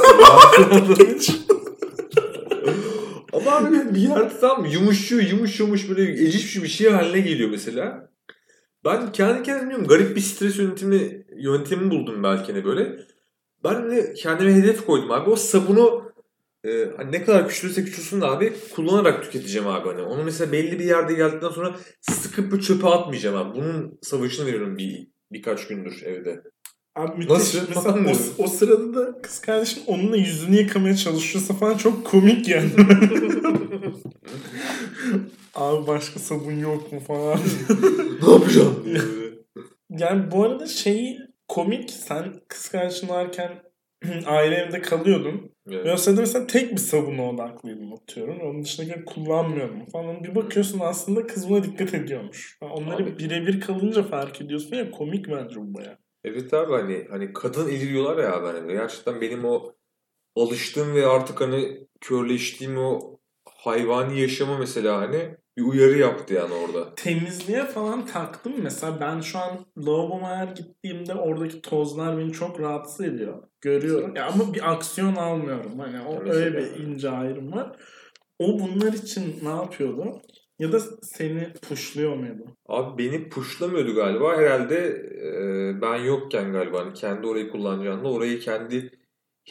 Ama 3.32 3.50
abi 3.50 3.94
bir 3.94 4.00
yerde 4.00 4.40
tam 4.40 4.64
yumuşuyor, 4.64 5.22
yumuş 5.22 5.60
yumuş 5.60 5.88
böyle 5.88 6.24
eciş 6.24 6.62
bir 6.62 6.68
şey 6.68 6.90
haline 6.90 7.20
geliyor 7.20 7.50
mesela. 7.50 8.10
Ben 8.84 9.12
kendi 9.12 9.42
kendime 9.42 9.70
diyorum 9.70 9.86
garip 9.86 10.16
bir 10.16 10.20
stres 10.20 10.58
yönetimi 10.58 11.24
yöntemi 11.36 11.90
buldum 11.90 12.22
belki 12.22 12.52
hani 12.52 12.64
böyle. 12.64 12.96
Ben 13.64 13.90
de 13.90 14.14
kendime 14.14 14.54
hedef 14.54 14.86
koydum 14.86 15.10
abi. 15.10 15.30
O 15.30 15.36
sabunu 15.36 16.12
e, 16.64 16.88
hani 16.96 17.12
ne 17.12 17.24
kadar 17.24 17.48
küçülürse 17.48 17.84
küçülsün 17.84 18.20
de 18.20 18.26
abi 18.26 18.52
kullanarak 18.74 19.24
tüketeceğim 19.24 19.68
abi 19.68 19.88
hani. 19.88 20.02
Onu 20.02 20.24
mesela 20.24 20.52
belli 20.52 20.78
bir 20.78 20.84
yerde 20.84 21.14
geldikten 21.14 21.48
sonra 21.48 21.76
sıkıp 22.00 22.52
bir 22.52 22.60
çöpe 22.60 22.86
atmayacağım 22.86 23.36
abi. 23.36 23.58
Bunun 23.58 23.98
savaşını 24.02 24.46
veriyorum 24.46 24.78
bir 24.78 25.08
birkaç 25.32 25.66
gündür 25.66 26.02
evde. 26.02 26.42
Abi 26.94 27.18
müthiş. 27.18 27.30
Nasıl? 27.30 27.60
Mesela 27.68 28.38
o, 28.38 28.44
o 28.44 28.46
sırada 28.46 28.94
da 28.94 29.22
kız 29.22 29.40
kardeşim 29.40 29.82
onunla 29.86 30.16
yüzünü 30.16 30.56
yıkamaya 30.56 30.96
çalışıyorsa 30.96 31.54
falan 31.54 31.76
çok 31.76 32.06
komik 32.06 32.48
yani. 32.48 32.70
Abi 35.54 35.86
başka 35.86 36.20
sabun 36.20 36.58
yok 36.58 36.92
mu 36.92 37.00
falan. 37.00 37.38
ne 38.22 38.32
yapacağım. 38.32 38.84
Yani 39.98 40.30
bu 40.30 40.44
arada 40.44 40.66
şeyi 40.66 41.18
komik 41.48 41.90
sen 41.90 42.34
kız 42.48 42.68
kardeşin 42.68 43.08
varken 43.08 43.52
aile 44.26 44.54
evde 44.54 44.82
kalıyordun. 44.82 45.50
Evet. 45.70 45.86
Ve 45.86 45.92
o 45.92 45.96
sırada 45.96 46.20
mesela 46.20 46.46
tek 46.46 46.72
bir 46.72 46.76
sabuna 46.76 47.30
odaklıydın 47.30 47.90
atıyorum. 47.90 48.40
Onun 48.40 48.62
dışında 48.62 49.04
kullanmıyordum 49.04 49.86
falan. 49.86 50.24
Bir 50.24 50.34
bakıyorsun 50.34 50.80
aslında 50.82 51.26
kız 51.26 51.48
buna 51.48 51.64
dikkat 51.64 51.94
ediyormuş. 51.94 52.58
Onları 52.60 53.18
birebir 53.18 53.60
kalınca 53.60 54.02
fark 54.02 54.40
ediyorsun 54.40 54.76
ya 54.76 54.90
komik 54.90 55.28
bence 55.28 55.56
bu 55.56 55.74
baya. 55.74 55.98
Evet 56.24 56.54
abi 56.54 56.72
hani 56.72 57.06
hani 57.10 57.32
kadın 57.32 57.68
eli 57.68 57.88
diyorlar 57.88 58.22
ya 58.22 58.36
abi 58.36 58.46
hani 58.46 58.72
gerçekten 58.72 59.20
benim 59.20 59.44
o 59.44 59.74
alıştığım 60.36 60.94
ve 60.94 61.06
artık 61.06 61.40
hani 61.40 61.86
körleştiğim 62.00 62.78
o 62.78 63.18
hayvani 63.54 64.20
yaşama 64.20 64.58
mesela 64.58 65.00
hani 65.00 65.36
bir 65.56 65.62
uyarı 65.62 65.98
yaptı 65.98 66.34
yani 66.34 66.54
orada. 66.54 66.94
Temizliğe 66.94 67.64
falan 67.64 68.06
taktım 68.06 68.52
mesela. 68.62 69.00
Ben 69.00 69.20
şu 69.20 69.38
an 69.38 69.66
lavaboma 69.78 70.36
her 70.36 70.46
gittiğimde 70.46 71.14
oradaki 71.14 71.62
tozlar 71.62 72.18
beni 72.18 72.32
çok 72.32 72.60
rahatsız 72.60 73.06
ediyor. 73.06 73.42
Görüyorum. 73.60 74.16
Ya 74.16 74.26
ama 74.26 74.54
bir 74.54 74.72
aksiyon 74.72 75.16
almıyorum. 75.16 75.78
Hani 75.78 76.00
o 76.00 76.22
öyle 76.24 76.58
bir 76.58 76.84
ince 76.84 77.10
ayrım 77.10 77.52
var. 77.52 77.76
O 78.38 78.58
bunlar 78.58 78.92
için 78.92 79.38
ne 79.42 79.48
yapıyordu? 79.48 80.22
Ya 80.58 80.72
da 80.72 80.80
seni 81.02 81.52
puşluyor 81.68 82.16
muydu? 82.16 82.56
Abi 82.68 83.04
beni 83.04 83.28
puşlamıyordu 83.28 83.94
galiba 83.94 84.36
herhalde 84.36 84.76
e, 85.24 85.80
ben 85.82 85.96
yokken 85.96 86.52
galiba 86.52 86.80
hani 86.80 86.94
kendi 86.94 87.26
orayı 87.26 87.50
kullanacağında 87.50 88.08
orayı 88.08 88.40
kendi 88.40 88.90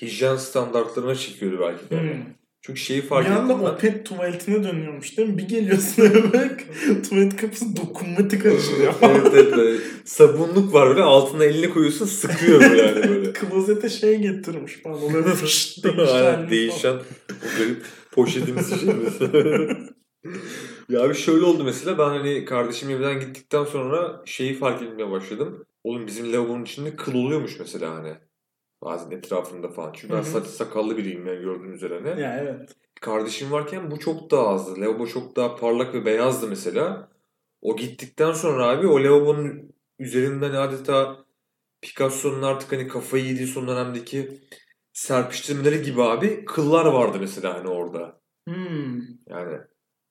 hijyen 0.02 0.36
standartlarına 0.36 1.16
çekiyordu 1.16 1.60
belki 1.62 1.90
de. 1.90 2.02
Hmm. 2.02 2.34
Çünkü 2.62 2.80
şeyi 2.80 3.02
Bir 3.02 3.08
fark 3.08 3.30
anda 3.30 3.54
ettim 3.54 3.66
opet 3.66 4.06
tuvaletine 4.06 4.64
dönüyormuş 4.64 5.18
değil 5.18 5.30
mi? 5.30 5.38
Bir 5.38 5.48
geliyorsun 5.48 6.04
eve 6.04 6.34
bak 6.34 6.64
tuvalet 7.10 7.36
kapısı 7.36 7.76
dokunmatik 7.76 8.46
açılıyor. 8.46 8.94
evet 9.02 9.28
evet 9.34 9.58
böyle 9.58 9.80
sabunluk 10.06 10.74
var 10.74 10.90
böyle 10.90 11.02
altına 11.02 11.44
elini 11.44 11.70
koyuyorsun 11.70 12.06
sıkıyor 12.06 12.62
yani 12.62 13.08
böyle. 13.10 13.34
Klozete 13.34 13.90
şey 13.90 14.20
getirmiş 14.20 14.74
falan. 14.84 15.24
Fışt 15.24 15.84
değişen. 15.84 16.06
Aynen 16.06 16.50
değişen 16.50 16.96
o 17.30 17.58
garip 17.60 17.84
poşetimiz 18.12 18.70
şey. 18.70 18.90
Ya 20.90 21.04
abi 21.04 21.16
şöyle 21.16 21.46
oldu 21.46 21.64
mesela 21.64 21.98
ben 21.98 22.10
hani 22.10 22.46
kardeşim 22.46 22.90
evden 22.90 23.20
gittikten 23.20 23.64
sonra 23.64 24.22
şeyi 24.26 24.54
fark 24.54 24.82
etmeye 24.82 25.12
başladım. 25.12 25.66
Oğlum 25.84 26.08
bizim 26.08 26.34
lavabonun 26.34 26.64
içinde 26.64 26.96
kıl 26.96 27.14
oluyormuş 27.14 27.60
mesela 27.60 27.96
hani. 27.96 28.14
Bazen 28.84 29.12
etrafında 29.12 29.70
falan. 29.70 29.94
Çünkü 29.94 30.14
ben 30.14 30.18
Hı 30.18 30.22
hı. 30.22 30.26
saç 30.26 30.48
sakallı 30.48 30.98
biriyim 30.98 31.28
ya 31.28 31.36
gördüğünüz 31.36 31.76
üzere 31.76 32.00
hani. 32.00 32.22
Ya 32.22 32.38
evet. 32.38 32.76
Kardeşim 33.02 33.52
varken 33.52 33.92
bu 33.92 34.00
çok 34.00 34.32
daha 34.32 34.48
azdı. 34.48 34.82
Lavabo 34.82 35.08
çok 35.08 35.36
daha 35.36 35.56
parlak 35.56 35.94
ve 35.94 36.06
beyazdı 36.06 36.48
mesela. 36.48 37.10
O 37.62 37.76
gittikten 37.78 38.34
sonra 38.34 38.68
abi 38.68 38.88
o 38.88 39.04
lavabonun 39.04 39.74
üzerinden 40.00 40.54
adeta 40.54 41.26
Picasso'nun 41.82 42.42
artık 42.42 42.72
hani 42.72 42.88
kafayı 42.88 43.26
yediği 43.26 43.48
son 43.48 43.68
dönemdeki 43.68 44.42
serpiştirmeleri 44.94 45.82
gibi 45.82 46.04
abi 46.04 46.46
kıllar 46.46 46.86
vardı 46.86 47.18
mesela 47.22 47.54
hani 47.54 47.68
orada. 47.68 48.22
Hmm. 48.48 49.02
Yani 49.30 49.60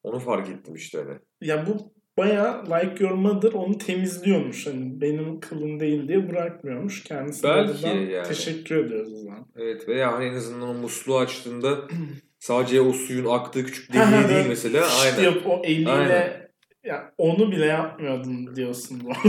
onu 0.02 0.18
fark 0.18 0.48
ettim 0.48 0.74
işte 0.74 0.98
hani. 0.98 1.18
Ya 1.40 1.66
bu 1.66 1.92
bayağı 2.18 2.64
like 2.66 3.04
your 3.04 3.14
mother 3.14 3.52
onu 3.52 3.78
temizliyormuş. 3.78 4.66
Hani 4.66 5.00
benim 5.00 5.40
kılım 5.40 5.80
değil 5.80 6.08
diye 6.08 6.30
bırakmıyormuş. 6.30 7.04
Kendisine 7.04 7.50
Belki 7.50 7.86
yani. 8.12 8.28
teşekkür 8.28 8.84
ediyoruz 8.84 9.12
o 9.12 9.16
zaman. 9.16 9.46
Evet 9.56 9.88
veya 9.88 10.12
hani 10.12 10.24
en 10.24 10.34
azından 10.34 10.68
o 10.68 10.74
musluğu 10.74 11.18
açtığında 11.18 11.78
sadece 12.38 12.80
o 12.80 12.92
suyun 12.92 13.26
aktığı 13.26 13.66
küçük 13.66 13.92
deliğe 13.92 14.28
değil 14.28 14.48
mesela. 14.48 14.86
İşte 14.86 15.20
Aynen. 15.20 15.30
yap 15.30 15.46
o 15.46 15.62
eliyle 15.64 15.90
Aynen. 15.90 16.48
ya 16.84 17.14
onu 17.18 17.52
bile 17.52 17.66
yapmıyordun 17.66 18.56
diyorsun 18.56 19.00
bu. 19.04 19.08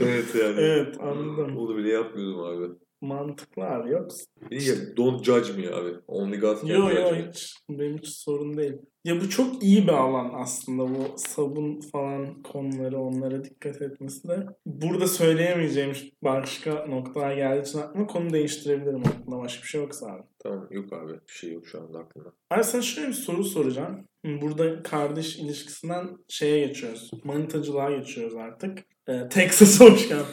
Evet 0.00 0.34
yani. 0.34 0.54
evet 0.58 1.00
anladım. 1.00 1.56
Onu 1.56 1.76
bile 1.76 1.88
yapmıyordum 1.88 2.40
abi. 2.40 2.74
Mantıklı 3.00 3.62
abi 3.64 3.90
yok. 3.90 4.10
Ya, 4.50 4.74
don't 4.96 5.24
judge 5.24 5.52
me 5.52 5.68
abi. 5.74 5.90
Only 6.08 6.38
God 6.38 6.56
can 6.60 6.66
Yok 6.68 6.90
judge 6.90 7.00
yok 7.02 7.12
me. 7.12 7.28
hiç. 7.32 7.54
Benim 7.70 7.98
hiç 7.98 8.08
sorun 8.08 8.56
değil. 8.56 8.72
Ya 9.04 9.20
bu 9.20 9.28
çok 9.30 9.62
iyi 9.62 9.82
bir 9.82 9.92
alan 9.92 10.30
aslında 10.34 10.82
bu 10.94 11.14
sabun 11.16 11.80
falan 11.92 12.42
konuları 12.42 12.98
onlara 13.00 13.44
dikkat 13.44 13.82
etmesi 13.82 14.28
de. 14.28 14.46
Burada 14.66 15.06
söyleyemeyeceğim 15.06 15.92
başka 16.24 16.86
noktaya 16.86 17.34
geldiği 17.34 17.68
için 17.68 17.78
aklıma 17.78 18.06
konu 18.06 18.30
değiştirebilirim 18.32 19.02
aklımda 19.06 19.38
başka 19.44 19.62
bir 19.62 19.68
şey 19.68 19.80
yoksa 19.80 20.06
abi. 20.06 20.22
Tamam 20.38 20.68
yok 20.70 20.92
abi. 20.92 21.12
Bir 21.12 21.32
şey 21.32 21.52
yok 21.52 21.66
şu 21.66 21.80
anda 21.80 21.98
aklımda. 21.98 22.32
Abi 22.50 22.64
sana 22.64 22.82
şöyle 22.82 23.08
bir 23.08 23.12
soru 23.12 23.44
soracağım. 23.44 24.04
Burada 24.24 24.82
kardeş 24.82 25.36
ilişkisinden 25.38 26.08
şeye 26.28 26.66
geçiyoruz. 26.66 27.10
Manitacılığa 27.24 27.90
geçiyoruz 27.90 28.36
artık. 28.36 28.78
Ee, 29.08 29.28
Texas'a 29.28 29.84
hoş 29.84 30.08
geldin. 30.08 30.24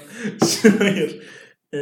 Hayır. 0.79 1.23
Ee, 1.73 1.77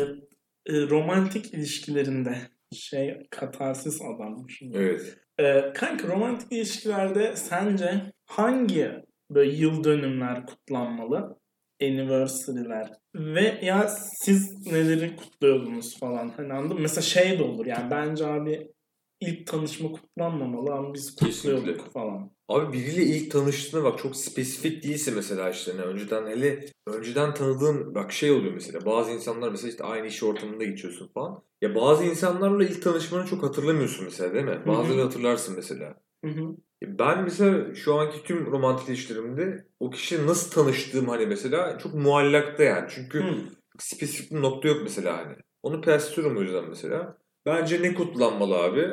e, 0.65 0.73
romantik 0.73 1.53
ilişkilerinde 1.53 2.37
şey 2.73 3.27
katarsis 3.29 4.01
adam. 4.01 4.49
Şimdi. 4.49 4.77
Evet. 4.77 5.17
Ee, 5.39 5.73
kanka 5.75 6.07
romantik 6.07 6.51
ilişkilerde 6.51 7.35
sence 7.35 8.11
hangi 8.25 8.91
böyle 9.29 9.51
yıl 9.55 9.83
dönümler 9.83 10.45
kutlanmalı? 10.45 11.39
Anniversary'ler. 11.81 12.91
Ve 13.15 13.59
ya 13.61 13.87
siz 13.87 14.67
neleri 14.67 15.15
kutluyordunuz 15.15 15.99
falan. 15.99 16.29
Hani 16.29 16.53
anladın 16.53 16.75
mı? 16.75 16.81
Mesela 16.81 17.01
şey 17.01 17.39
de 17.39 17.43
olur 17.43 17.65
yani 17.65 17.91
bence 17.91 18.27
abi 18.27 18.71
ilk 19.19 19.47
tanışma 19.47 19.91
kutlanmamalı 19.91 20.73
ama 20.73 20.93
biz 20.93 21.15
kutluyorduk 21.15 21.65
Kesinlikle. 21.65 21.91
falan. 21.91 22.32
Abi 22.47 22.73
biriyle 22.73 23.03
ilk 23.03 23.31
tanıştığında 23.31 23.83
bak 23.83 23.99
çok 23.99 24.15
spesifik 24.15 24.83
değilse 24.83 25.11
mesela 25.11 25.49
işte 25.49 25.71
hani 25.71 25.81
önceden 25.81 26.27
hele 26.27 26.65
önceden 26.87 27.33
tanıdığın 27.33 27.95
bak 27.95 28.11
şey 28.11 28.31
oluyor 28.31 28.53
mesela 28.53 28.85
bazı 28.85 29.11
insanlar 29.11 29.49
mesela 29.49 29.69
işte 29.69 29.83
aynı 29.83 30.07
iş 30.07 30.23
ortamında 30.23 30.63
geçiyorsun 30.63 31.07
falan. 31.13 31.43
Ya 31.61 31.75
bazı 31.75 32.03
insanlarla 32.03 32.63
ilk 32.63 32.81
tanışmanı 32.81 33.25
çok 33.25 33.43
hatırlamıyorsun 33.43 34.05
mesela 34.05 34.33
değil 34.33 34.45
mi? 34.45 34.61
Bazıları 34.67 35.01
hatırlarsın 35.01 35.55
mesela. 35.55 35.95
Hı 36.25 36.31
hı. 36.31 36.55
Ben 36.83 37.23
mesela 37.23 37.75
şu 37.75 37.95
anki 37.95 38.23
tüm 38.23 38.45
romantik 38.51 38.89
ilişkilerimde 38.89 39.65
o 39.79 39.89
kişiyle 39.89 40.27
nasıl 40.27 40.51
tanıştığım 40.51 41.09
hani 41.09 41.25
mesela 41.25 41.77
çok 41.77 41.93
muallakta 41.93 42.63
yani. 42.63 42.87
Çünkü 42.95 43.23
Hı. 43.23 43.35
spesifik 43.79 44.31
bir 44.31 44.41
nokta 44.41 44.67
yok 44.67 44.77
mesela 44.83 45.17
hani. 45.17 45.35
Onu 45.63 45.81
persliyorum 45.81 46.37
o 46.37 46.41
yüzden 46.41 46.69
mesela. 46.69 47.17
Bence 47.45 47.81
ne 47.81 47.93
kutlanmalı 47.93 48.55
abi? 48.55 48.87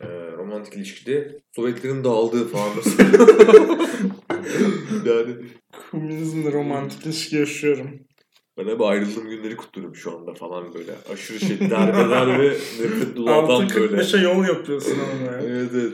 Ee, 0.00 0.06
romantik 0.36 0.74
ilişkide 0.74 1.38
Sovyetlerin 1.56 2.04
dağıldığı 2.04 2.48
falan 2.48 2.68
yani 5.06 5.36
Komünizmle 5.90 6.52
romantik 6.52 7.06
ilişki 7.06 7.36
yaşıyorum. 7.36 7.90
ben 8.58 8.66
hep 8.66 8.80
ayrıldığım 8.80 9.28
günleri 9.28 9.56
kutluyorum 9.56 9.94
şu 9.94 10.18
anda 10.18 10.34
falan 10.34 10.74
böyle. 10.74 10.92
Aşırı 11.12 11.40
şey 11.40 11.70
darbeler 11.70 12.40
ve 12.40 12.48
nefret 12.48 13.16
dolu 13.16 13.30
adam 13.30 13.68
böyle. 13.74 13.96
6.45'e 13.96 14.22
yol 14.22 14.44
yapıyorsun 14.44 14.98
ama 14.98 15.32
ya. 15.32 15.40
Evet 15.40 15.70
evet. 15.74 15.92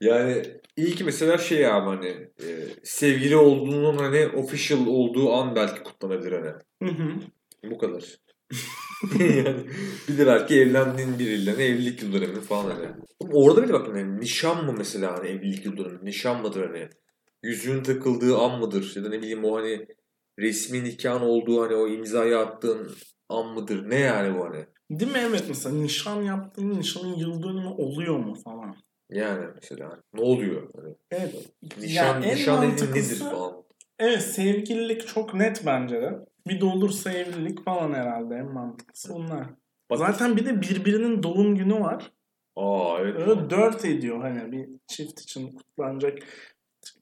Yani 0.00 0.42
ilk 0.76 1.04
mesela 1.04 1.38
şey 1.38 1.66
abi 1.66 1.86
hani 1.86 2.08
e, 2.40 2.48
sevgili 2.84 3.36
olduğunun 3.36 3.96
hani 3.96 4.26
official 4.26 4.86
olduğu 4.86 5.32
an 5.32 5.56
belki 5.56 5.82
kutlanabilir 5.82 6.32
hani. 6.32 6.52
Hı 6.82 6.88
hı. 7.02 7.10
Bu 7.70 7.78
kadar. 7.78 8.04
yani 9.20 9.66
bir 10.08 10.18
de 10.18 10.26
belki 10.26 10.60
evlendiğin 10.60 11.18
biriyle 11.18 11.50
hani 11.50 11.62
evlilik 11.62 12.02
yıl 12.02 12.12
dönemi 12.12 12.40
falan 12.40 12.70
hani. 12.70 12.86
Orada 13.32 13.62
bile 13.62 13.72
bak 13.72 13.88
hani 13.88 14.20
nişan 14.20 14.64
mı 14.64 14.74
mesela 14.78 15.18
hani 15.18 15.28
evlilik 15.28 15.64
yıl 15.64 15.76
dönemi? 15.76 16.04
Nişan 16.04 16.42
mıdır 16.42 16.66
hani? 16.66 16.88
Yüzüğün 17.42 17.82
takıldığı 17.82 18.36
an 18.38 18.60
mıdır? 18.60 18.92
Ya 18.96 19.04
da 19.04 19.08
ne 19.08 19.18
bileyim 19.18 19.44
o 19.44 19.56
hani 19.56 19.86
resmi 20.38 20.84
nikahın 20.84 21.20
olduğu 21.20 21.62
hani 21.62 21.74
o 21.74 21.88
imzayı 21.88 22.38
attığın 22.38 22.90
an 23.28 23.46
mıdır? 23.46 23.90
Ne 23.90 24.00
yani 24.00 24.38
bu 24.38 24.44
hani? 24.44 24.66
Değil 24.90 25.12
mi? 25.12 25.18
Evet 25.30 25.44
mesela 25.48 25.74
nişan 25.76 26.22
yaptığın 26.22 26.78
nişanın 26.78 27.14
yıl 27.16 27.42
dönümü 27.42 27.68
oluyor 27.68 28.18
mu 28.18 28.34
falan. 28.44 28.76
Yani 29.10 29.46
mesela 29.54 30.02
ne 30.14 30.20
oluyor? 30.20 30.70
Hani 30.76 30.94
Evet. 31.10 31.34
nişan, 31.80 32.22
en 32.22 32.34
nişan 32.34 32.72
dediğin 32.72 32.90
nedir 32.90 33.16
falan? 33.16 33.64
Evet 33.98 34.22
sevgililik 34.22 35.06
çok 35.06 35.34
net 35.34 35.62
bence 35.66 36.02
de. 36.02 36.12
Bir 36.48 36.60
de 36.60 36.64
olursa 36.64 37.12
evlilik 37.12 37.64
falan 37.64 37.92
herhalde 37.94 38.34
en 38.34 38.52
mantıklısı 38.52 39.14
bunlar. 39.14 39.46
Bak- 39.90 39.98
Zaten 39.98 40.36
bir 40.36 40.46
de 40.46 40.60
birbirinin 40.62 41.22
doğum 41.22 41.56
günü 41.56 41.80
var. 41.80 42.12
Aa 42.56 42.96
evet. 43.00 43.14
Öyle 43.28 43.50
dört 43.50 43.84
ediyor 43.84 44.20
hani 44.22 44.52
bir 44.52 44.68
çift 44.86 45.20
için 45.20 45.52
kutlanacak. 45.52 46.18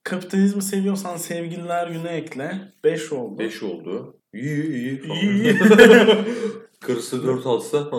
Kapitalizmi 0.05 0.63
seviyorsan 0.63 1.17
sevgililer 1.17 1.87
günü 1.89 2.09
ekle. 2.09 2.73
Beş 2.85 3.13
oldu. 3.13 3.39
5 3.39 3.63
oldu. 3.63 4.19
İyi 4.35 4.65
iyi. 4.67 5.03
İyi. 5.23 5.59
Karısı 6.81 7.27
4 7.27 7.47
alsa. 7.47 7.91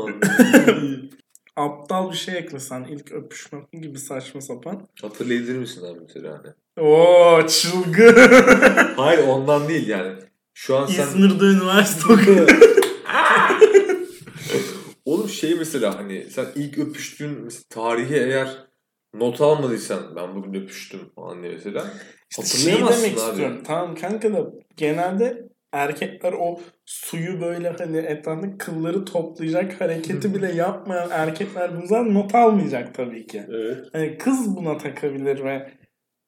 Aptal 1.55 2.11
bir 2.11 2.15
şey 2.17 2.37
eklesen 2.37 2.83
ilk 2.83 3.11
öpüşme 3.11 3.59
gibi 3.73 3.97
saçma 3.99 4.41
sapan. 4.41 4.87
Hatırlayabilir 5.01 5.57
misin 5.57 5.85
abi 5.85 5.99
mesela 5.99 6.41
hani? 6.43 6.53
Oo 6.87 7.47
çılgın. 7.47 8.15
Hayır 8.95 9.27
ondan 9.27 9.67
değil 9.69 9.87
yani. 9.87 10.13
Şu 10.53 10.77
an 10.77 10.85
sen... 10.85 11.03
İzmir'de 11.03 11.43
üniversite 11.45 12.13
okuyor. 12.13 12.49
Oğlum 15.05 15.29
şey 15.29 15.55
mesela 15.55 15.97
hani 15.97 16.27
sen 16.29 16.45
ilk 16.55 16.77
öpüştüğün 16.77 17.49
tarihi 17.69 18.15
eğer 18.15 18.47
not 19.13 19.41
almadıysan 19.41 20.15
ben 20.15 20.35
bugün 20.35 20.53
öpüştüm 20.61 20.99
falan 21.15 21.43
diye 21.43 21.53
mesela. 21.53 21.87
İşte 22.31 22.57
şey 22.57 22.73
demek 22.73 22.89
abi. 22.89 23.07
istiyorum. 23.07 23.61
Tamam 23.65 23.95
kanka 23.95 24.33
da 24.33 24.45
genelde 24.77 25.47
erkekler 25.71 26.33
o 26.33 26.59
suyu 26.85 27.41
böyle 27.41 27.69
hani 27.69 27.97
etrafında 27.97 28.57
kılları 28.57 29.05
toplayacak 29.05 29.81
hareketi 29.81 30.35
bile 30.35 30.51
yapmayan 30.55 31.09
erkekler 31.11 31.81
bundan 31.81 32.13
not 32.13 32.35
almayacak 32.35 32.95
tabii 32.95 33.27
ki. 33.27 33.45
Evet. 33.49 33.85
Hani 33.93 34.17
kız 34.17 34.55
buna 34.55 34.77
takabilir 34.77 35.43
ve 35.43 35.71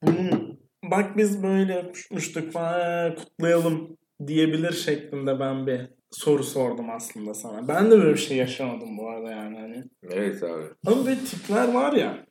bunun 0.03 0.59
bak 0.83 1.17
biz 1.17 1.43
böyle 1.43 1.77
öpüşmüştük 1.77 2.51
falan 2.53 2.81
"Ee, 2.81 3.15
kutlayalım 3.15 3.97
diyebilir 4.28 4.71
şeklinde 4.71 5.39
ben 5.39 5.67
bir 5.67 5.82
soru 6.12 6.43
sordum 6.43 6.89
aslında 6.89 7.34
sana. 7.34 7.67
Ben 7.67 7.91
de 7.91 7.91
böyle 7.91 8.13
bir 8.13 8.19
şey 8.19 8.38
yaşamadım 8.38 8.97
bu 8.97 9.10
arada 9.10 9.32
yani 9.32 9.58
hani. 9.60 9.84
Evet 10.12 10.43
abi. 10.43 10.63
Ama 10.86 11.06
böyle 11.06 11.19
tipler 11.19 11.73
var 11.73 11.93
ya. 11.93 12.25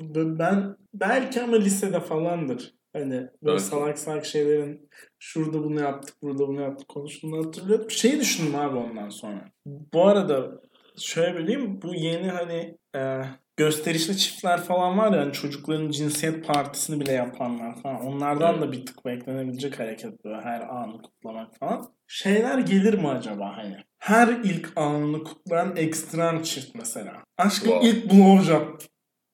Ben 0.00 0.76
belki 0.94 1.42
ama 1.42 1.56
lisede 1.56 2.00
falandır. 2.00 2.74
Hani 2.92 3.10
böyle 3.14 3.30
Evet. 3.52 3.60
salak 3.60 3.98
salak 3.98 4.26
şeylerin 4.26 4.88
şurada 5.18 5.64
bunu 5.64 5.80
yaptık, 5.80 6.16
burada 6.22 6.48
bunu 6.48 6.62
yaptık 6.62 6.88
konuştuğunu 6.88 7.46
hatırlıyorum. 7.46 7.90
Şeyi 7.90 8.20
düşündüm 8.20 8.54
abi 8.54 8.76
ondan 8.76 9.08
sonra. 9.08 9.50
Bu 9.66 10.06
arada 10.06 10.60
şöyle 10.98 11.38
bileyim 11.38 11.82
bu 11.82 11.94
yeni 11.94 12.30
hani 12.30 12.78
e, 12.96 13.22
gösterişli 13.56 14.16
çiftler 14.16 14.60
falan 14.62 14.98
var 14.98 15.12
ya 15.12 15.20
hani 15.20 15.32
çocukların 15.32 15.90
cinsiyet 15.90 16.46
partisini 16.46 17.00
bile 17.00 17.12
yapanlar 17.12 17.82
falan. 17.82 18.00
Onlardan 18.00 18.60
da 18.60 18.72
bir 18.72 18.86
tık 18.86 19.06
beklenebilecek 19.06 19.80
hareket 19.80 20.24
böyle 20.24 20.40
her 20.40 20.60
anı 20.60 21.02
kutlamak 21.02 21.58
falan. 21.58 21.88
Şeyler 22.06 22.58
gelir 22.58 22.94
mi 22.94 23.08
acaba 23.08 23.56
hani? 23.56 23.76
Her 23.98 24.28
ilk 24.28 24.72
anını 24.76 25.24
kutlayan 25.24 25.76
ekstrem 25.76 26.42
çift 26.42 26.74
mesela. 26.74 27.12
Aşkım 27.38 27.68
Wow. 27.70 27.88
ilk 27.88 28.12
blowjob 28.12 28.80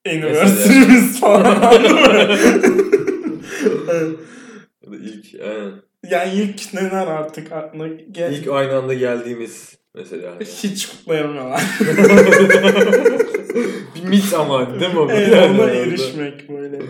anniversary'miz 0.07 1.19
falan? 1.19 1.55
Evet. 3.91 4.19
Ya 4.85 4.91
da 4.91 4.95
ilk, 4.95 5.25
aynen. 5.41 5.71
yani 6.09 6.33
ilk 6.33 6.73
neler 6.73 7.07
artık 7.07 7.51
aklına 7.51 7.87
gel. 8.11 8.33
ilk 8.33 8.47
aynı 8.47 8.75
anda 8.75 8.93
geldiğimiz 8.93 9.77
mesela. 9.95 10.31
hani. 10.35 10.45
hiç 10.45 10.87
kutlayamıyorlar. 10.89 11.61
bir 13.95 14.03
mit 14.03 14.33
ama 14.33 14.79
değil 14.79 14.93
mi? 14.93 14.99
o? 14.99 15.11
evet, 15.11 15.33
Yani 15.33 15.61
ona 15.61 15.69
erişmek 15.69 16.49
böyle. 16.49 16.81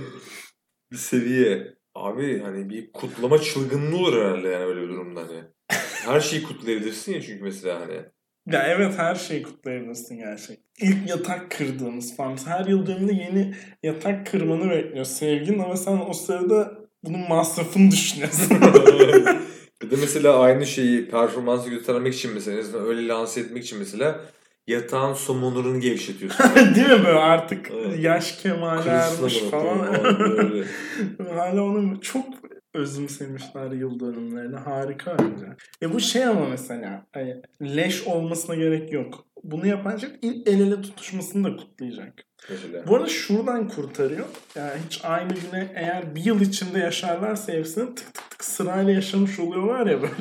Bir 0.91 0.97
seviye. 0.97 1.73
Abi 1.95 2.41
hani 2.41 2.69
bir 2.69 2.91
kutlama 2.91 3.37
çılgınlığı 3.37 3.97
olur 3.97 4.17
herhalde 4.17 4.47
yani 4.47 4.65
böyle 4.65 4.81
bir 4.81 4.89
durumda 4.89 5.21
hani. 5.21 5.43
Her 6.05 6.19
şeyi 6.19 6.43
kutlayabilirsin 6.43 7.13
ya 7.13 7.21
çünkü 7.21 7.43
mesela 7.43 7.81
hani. 7.81 8.01
Ya 8.51 8.63
evet 8.67 8.93
her 8.97 9.15
şeyi 9.15 9.43
kutlayabilirsin 9.43 10.17
gerçekten. 10.17 10.87
İlk 10.87 11.09
yatak 11.09 11.51
kırdığımız 11.51 12.15
falan. 12.15 12.37
Her 12.45 12.65
yıl 12.65 12.85
dönümünde 12.85 13.13
yeni 13.13 13.53
yatak 13.83 14.27
kırmanı 14.27 14.69
bekliyor 14.69 15.05
sevgilin 15.05 15.59
ama 15.59 15.75
sen 15.75 16.01
o 16.09 16.13
sırada 16.13 16.77
bunun 17.03 17.29
masrafını 17.29 17.91
düşünüyorsun. 17.91 18.57
bir 19.81 19.91
de 19.91 19.95
mesela 20.01 20.39
aynı 20.39 20.65
şeyi 20.65 21.09
performansı 21.09 21.69
göstermek 21.69 22.13
için 22.13 22.33
mesela 22.33 22.85
öyle 22.85 23.07
lanse 23.07 23.41
etmek 23.41 23.63
için 23.63 23.79
mesela 23.79 24.21
yatağın 24.67 25.13
somonurunu 25.13 25.79
gevşetiyorsun. 25.79 26.45
Değil 26.75 26.89
mi 26.89 27.05
böyle 27.05 27.19
artık 27.19 27.71
Evet. 27.71 27.99
yaş 27.99 28.31
kemale 28.41 28.89
ermiş 28.89 29.39
falan. 29.39 29.77
Hala 31.35 31.63
onu 31.63 32.01
çok 32.01 32.25
özümsemişler 32.73 33.71
yıl 33.71 33.99
dönümlerini. 33.99 34.55
Harika 34.55 35.17
bence. 35.19 35.45
E 35.81 35.93
bu 35.93 35.99
şey 35.99 36.25
ama 36.25 36.45
mesela 36.49 37.05
hani 37.11 37.41
leş 37.61 38.07
olmasına 38.07 38.55
gerek 38.55 38.93
yok. 38.93 39.25
Bunu 39.43 39.67
yapan 39.67 39.97
şey 39.97 40.09
ilk 40.21 40.47
el 40.47 40.59
ele 40.59 40.81
tutuşmasını 40.81 41.43
da 41.43 41.55
kutlayacak. 41.57 42.13
Mesela. 42.49 42.87
Bu 42.87 42.95
arada 42.95 43.07
şuradan 43.07 43.67
kurtarıyor. 43.67 44.25
Yani 44.55 44.71
hiç 44.85 44.99
aynı 45.03 45.29
güne 45.29 45.71
eğer 45.75 46.15
bir 46.15 46.25
yıl 46.25 46.41
içinde 46.41 46.79
yaşarlarsa 46.79 47.51
hepsini 47.53 47.95
tık 47.95 48.13
tık 48.13 48.29
tık 48.29 48.43
sırayla 48.43 48.91
yaşamış 48.93 49.39
oluyorlar 49.39 49.87
ya 49.87 49.99
böyle. 50.01 50.13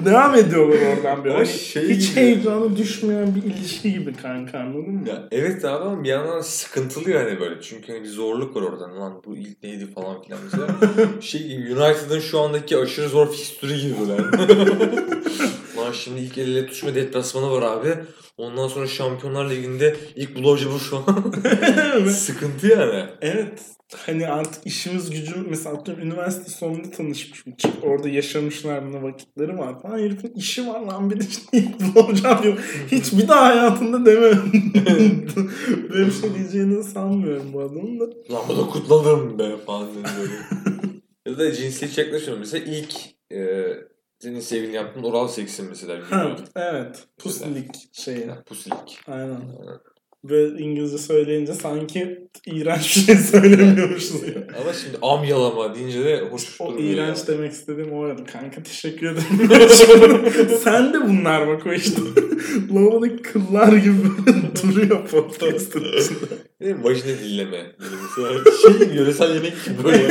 Devam 0.04 0.34
ediyorlar 0.34 0.78
oradan 0.96 1.24
bir. 1.24 1.30
Ama 1.30 1.38
Hani 1.38 1.46
şey 1.48 1.88
hiç 1.88 2.08
gibi- 2.10 2.20
heyecanı 2.20 2.76
düşmeyen 2.76 3.34
bir 3.34 3.42
ilişki 3.42 3.92
gibi 3.92 4.14
kanka 4.16 4.58
anladın 4.58 4.94
mı? 4.94 5.08
Ya 5.08 5.28
evet 5.30 5.64
abi 5.64 5.84
ama 5.84 6.04
bir 6.04 6.08
yandan 6.08 6.40
sıkıntılı 6.40 7.10
yani 7.10 7.40
böyle. 7.40 7.60
Çünkü 7.60 7.92
hani 7.92 8.02
bir 8.02 8.08
zorluk 8.08 8.56
var 8.56 8.62
oradan. 8.62 9.00
Lan 9.00 9.22
bu 9.26 9.36
ilk 9.36 9.62
neydi 9.62 9.86
falan 9.94 10.22
filan 10.22 10.40
mesela. 10.44 10.66
şey 11.20 11.42
gibi 11.48 11.74
United'ın 11.74 12.20
şu 12.20 12.40
andaki 12.40 12.76
aşırı 12.76 13.08
zor 13.08 13.32
fikstürü 13.32 13.76
gibi 13.76 13.94
böyle. 14.00 14.22
Lan 15.86 15.92
şimdi 15.92 16.20
ilk 16.20 16.38
el 16.38 16.48
ele 16.48 16.66
tutuşma 16.66 16.94
deplasmanı 16.94 17.50
var 17.50 17.62
abi. 17.62 17.94
Ondan 18.36 18.68
sonra 18.68 18.86
Şampiyonlar 18.86 19.50
Ligi'nde 19.50 19.96
ilk 20.16 20.36
blowjob'u 20.36 20.78
şu 20.78 20.96
an. 20.96 21.32
Sıkıntı 22.08 22.66
yani. 22.66 23.04
Evet. 23.20 23.62
Hani 24.06 24.28
artık 24.28 24.66
işimiz 24.66 25.10
gücüm 25.10 25.46
mesela 25.50 25.76
atıyorum 25.76 26.04
üniversite 26.04 26.50
sonunda 26.50 26.90
tanışmışım. 26.90 27.56
Çık 27.56 27.72
orada 27.82 28.08
yaşamışlar 28.08 28.92
ne 28.92 29.02
vakitleri 29.02 29.58
var 29.58 29.82
falan. 29.82 29.98
Herifin 29.98 30.32
işi 30.36 30.66
var 30.66 30.80
lan 30.80 31.10
bir 31.10 31.20
de 31.20 31.24
işte 31.30 31.42
ilk 31.52 31.94
bulacağım 31.94 32.42
diyor. 32.42 32.58
Hiç 32.92 33.12
bir 33.12 33.28
daha 33.28 33.46
hayatında 33.46 34.06
demem. 34.06 34.52
Böyle 35.90 36.06
bir 36.06 36.12
şey 36.12 36.34
diyeceğini 36.34 36.84
sanmıyorum 36.84 37.52
bu 37.52 37.60
adamın 37.60 38.00
da. 38.00 38.04
Lan 38.04 38.42
bunu 38.48 38.70
kutladım 38.70 39.38
be 39.38 39.56
falan 39.66 39.88
böyle. 39.94 40.34
ya 41.26 41.38
da 41.38 41.52
cinsiyetçi 41.52 42.00
yaklaşıyorum. 42.00 42.40
Mesela 42.40 42.64
ilk 42.64 42.94
e, 43.32 43.66
senin 44.18 44.40
sevgilin 44.40 44.72
yaptığın 44.72 45.02
oral 45.02 45.28
seksin 45.28 45.66
mesela. 45.68 45.98
Ha, 46.10 46.36
evet. 46.56 47.04
Pusilik 47.18 47.74
şeyi. 47.92 48.20
Ya, 48.20 48.42
Pusilik. 48.46 48.98
Aynen. 49.06 49.40
Ve 50.24 50.48
İngilizce 50.48 50.98
söyleyince 50.98 51.54
sanki 51.54 52.18
iğrenç 52.46 52.96
bir 52.96 53.00
şey 53.00 53.16
söylemiyormuşuz 53.16 54.22
ya. 54.22 54.34
Ama 54.60 54.72
şimdi 54.72 54.98
am 55.02 55.24
yalama 55.24 55.74
deyince 55.74 56.04
de 56.04 56.20
hoş 56.30 56.60
O 56.60 56.76
iğrenç 56.78 57.18
yani. 57.18 57.26
demek 57.28 57.52
istediğim 57.52 57.92
o 57.92 58.02
arada. 58.02 58.24
Kanka 58.24 58.62
teşekkür 58.62 59.06
ederim. 59.06 60.30
Sen 60.64 60.92
de 60.92 61.00
bunlar 61.08 61.48
bak 61.48 61.66
o 61.66 61.72
işte. 61.72 62.00
Lavabodaki 62.74 63.22
kıllar 63.22 63.72
gibi 63.72 63.96
duruyor 64.62 65.08
podcast'ın 65.08 65.84
içinde. 65.84 66.84
Vajina 66.84 67.12
mesela 67.78 68.40
şey 68.62 68.88
yöresel 68.96 69.34
yemek 69.34 69.64
gibi 69.64 69.84
böyle. 69.84 70.08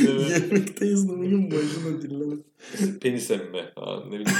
Dilleme. 0.00 0.32
Yemekteyiz 0.32 1.08
de 1.08 1.12
bugün 1.12 1.50
başına 1.50 2.02
dinleme. 2.02 2.34
Penis 3.00 3.30
emme. 3.30 3.72
Ha, 3.76 4.02
ne 4.06 4.10
bileyim. 4.12 4.38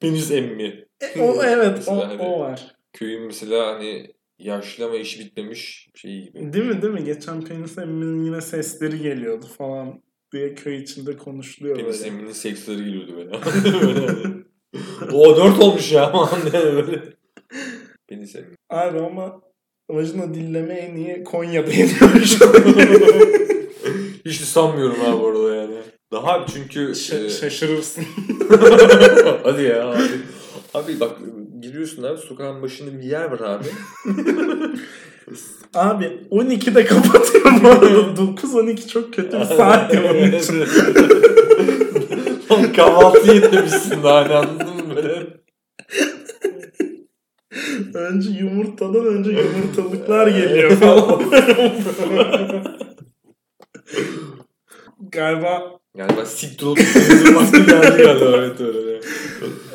Penis 0.00 0.30
emmi. 0.30 0.84
E, 1.16 1.20
o 1.20 1.42
evet 1.44 1.84
o, 1.88 2.08
hani- 2.08 2.22
o 2.22 2.40
var. 2.40 2.76
Köyün 2.92 3.22
mesela 3.22 3.66
hani 3.74 4.06
yaşlı 4.38 4.84
ama 4.84 4.96
işi 4.96 5.20
bitmemiş 5.20 5.88
şey 5.94 6.22
gibi. 6.24 6.52
Değil 6.52 6.64
mi 6.66 6.82
değil 6.82 6.92
mi? 6.94 7.04
Geçen 7.04 7.40
penis 7.44 7.78
emminin 7.78 8.24
yine 8.24 8.40
sesleri 8.40 8.98
geliyordu 9.02 9.46
falan 9.58 10.02
diye 10.32 10.54
köy 10.54 10.76
içinde 10.82 11.16
konuşuluyor 11.16 11.76
Penis 11.76 11.98
böyle. 12.00 12.10
emminin 12.10 12.32
seksleri 12.32 12.84
geliyordu 12.84 13.12
böyle. 13.16 13.30
böyle 13.86 14.06
hani. 14.06 14.34
O 15.12 15.36
dört 15.36 15.58
olmuş 15.62 15.92
ya 15.92 16.12
diye 16.52 16.62
böyle. 16.62 17.02
Penis 18.08 18.36
emmi. 18.36 18.54
Abi 18.70 18.98
ama 18.98 19.40
vajina 19.90 20.34
dilleme 20.34 20.74
en 20.74 20.96
iyi 20.96 21.24
Konya'da 21.24 21.70
yeniyor. 21.70 22.00
Hiç 24.24 24.40
de 24.40 24.44
sanmıyorum 24.44 24.96
abi 25.06 25.14
orada 25.16 25.54
yani. 25.56 25.74
Daha 26.12 26.46
çünkü... 26.54 26.94
Ş- 26.94 27.24
e, 27.24 27.30
şaşırırsın. 27.30 28.04
hadi 29.44 29.62
ya 29.62 29.90
abi. 29.90 30.02
Abi 30.74 31.00
bak 31.00 31.10
giriyorsun 31.60 32.02
abi 32.02 32.18
sokağın 32.18 32.62
başında 32.62 32.98
bir 32.98 33.04
yer 33.04 33.24
var 33.24 33.40
abi. 33.40 33.64
Abi 35.74 36.04
12'de 36.30 36.84
kapatıyor 36.84 37.44
bu 37.62 37.68
arada. 37.68 37.86
9-12 37.86 38.88
çok 38.88 39.14
kötü 39.14 39.40
bir 39.40 39.44
saat 39.44 39.94
ya 39.94 40.02
onun 40.12 40.32
için. 40.32 40.60
Lan 42.50 42.72
kahvaltı 42.72 43.34
yememişsin 43.34 44.02
daha 44.02 44.16
hani 44.24 44.34
anladın 44.34 44.76
mı 44.76 44.96
böyle? 44.96 45.26
Önce 47.94 48.30
yumurtadan 48.30 49.06
önce 49.06 49.30
yumurtalıklar 49.30 50.26
geliyor 50.26 50.70
falan. 50.70 51.22
Galiba 55.12 55.80
Galiba 55.94 56.26
siktir 56.26 56.66
olup 56.66 56.78
vakti 56.78 57.66
geldi 57.66 58.02
galiba 58.02 58.36
evet 58.36 58.60
öyle. 58.60 59.00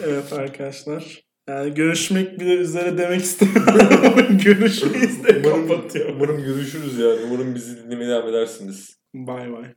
evet 0.03 0.33
arkadaşlar. 0.33 1.25
Yani 1.49 1.73
görüşmek 1.73 2.39
bile 2.39 2.53
üzere 2.53 2.97
demek 2.97 3.21
istemiyorum 3.21 4.37
görüşmeyiz 4.43 5.23
de 5.23 5.41
Umarım, 5.45 5.67
kapatıyor. 5.67 6.09
umarım 6.15 6.43
görüşürüz 6.43 6.99
yani. 6.99 7.19
Umarım 7.27 7.55
bizi 7.55 7.83
dinlemeye 7.83 8.09
devam 8.09 8.29
edersiniz. 8.29 8.97
Bay 9.13 9.51
bay. 9.51 9.75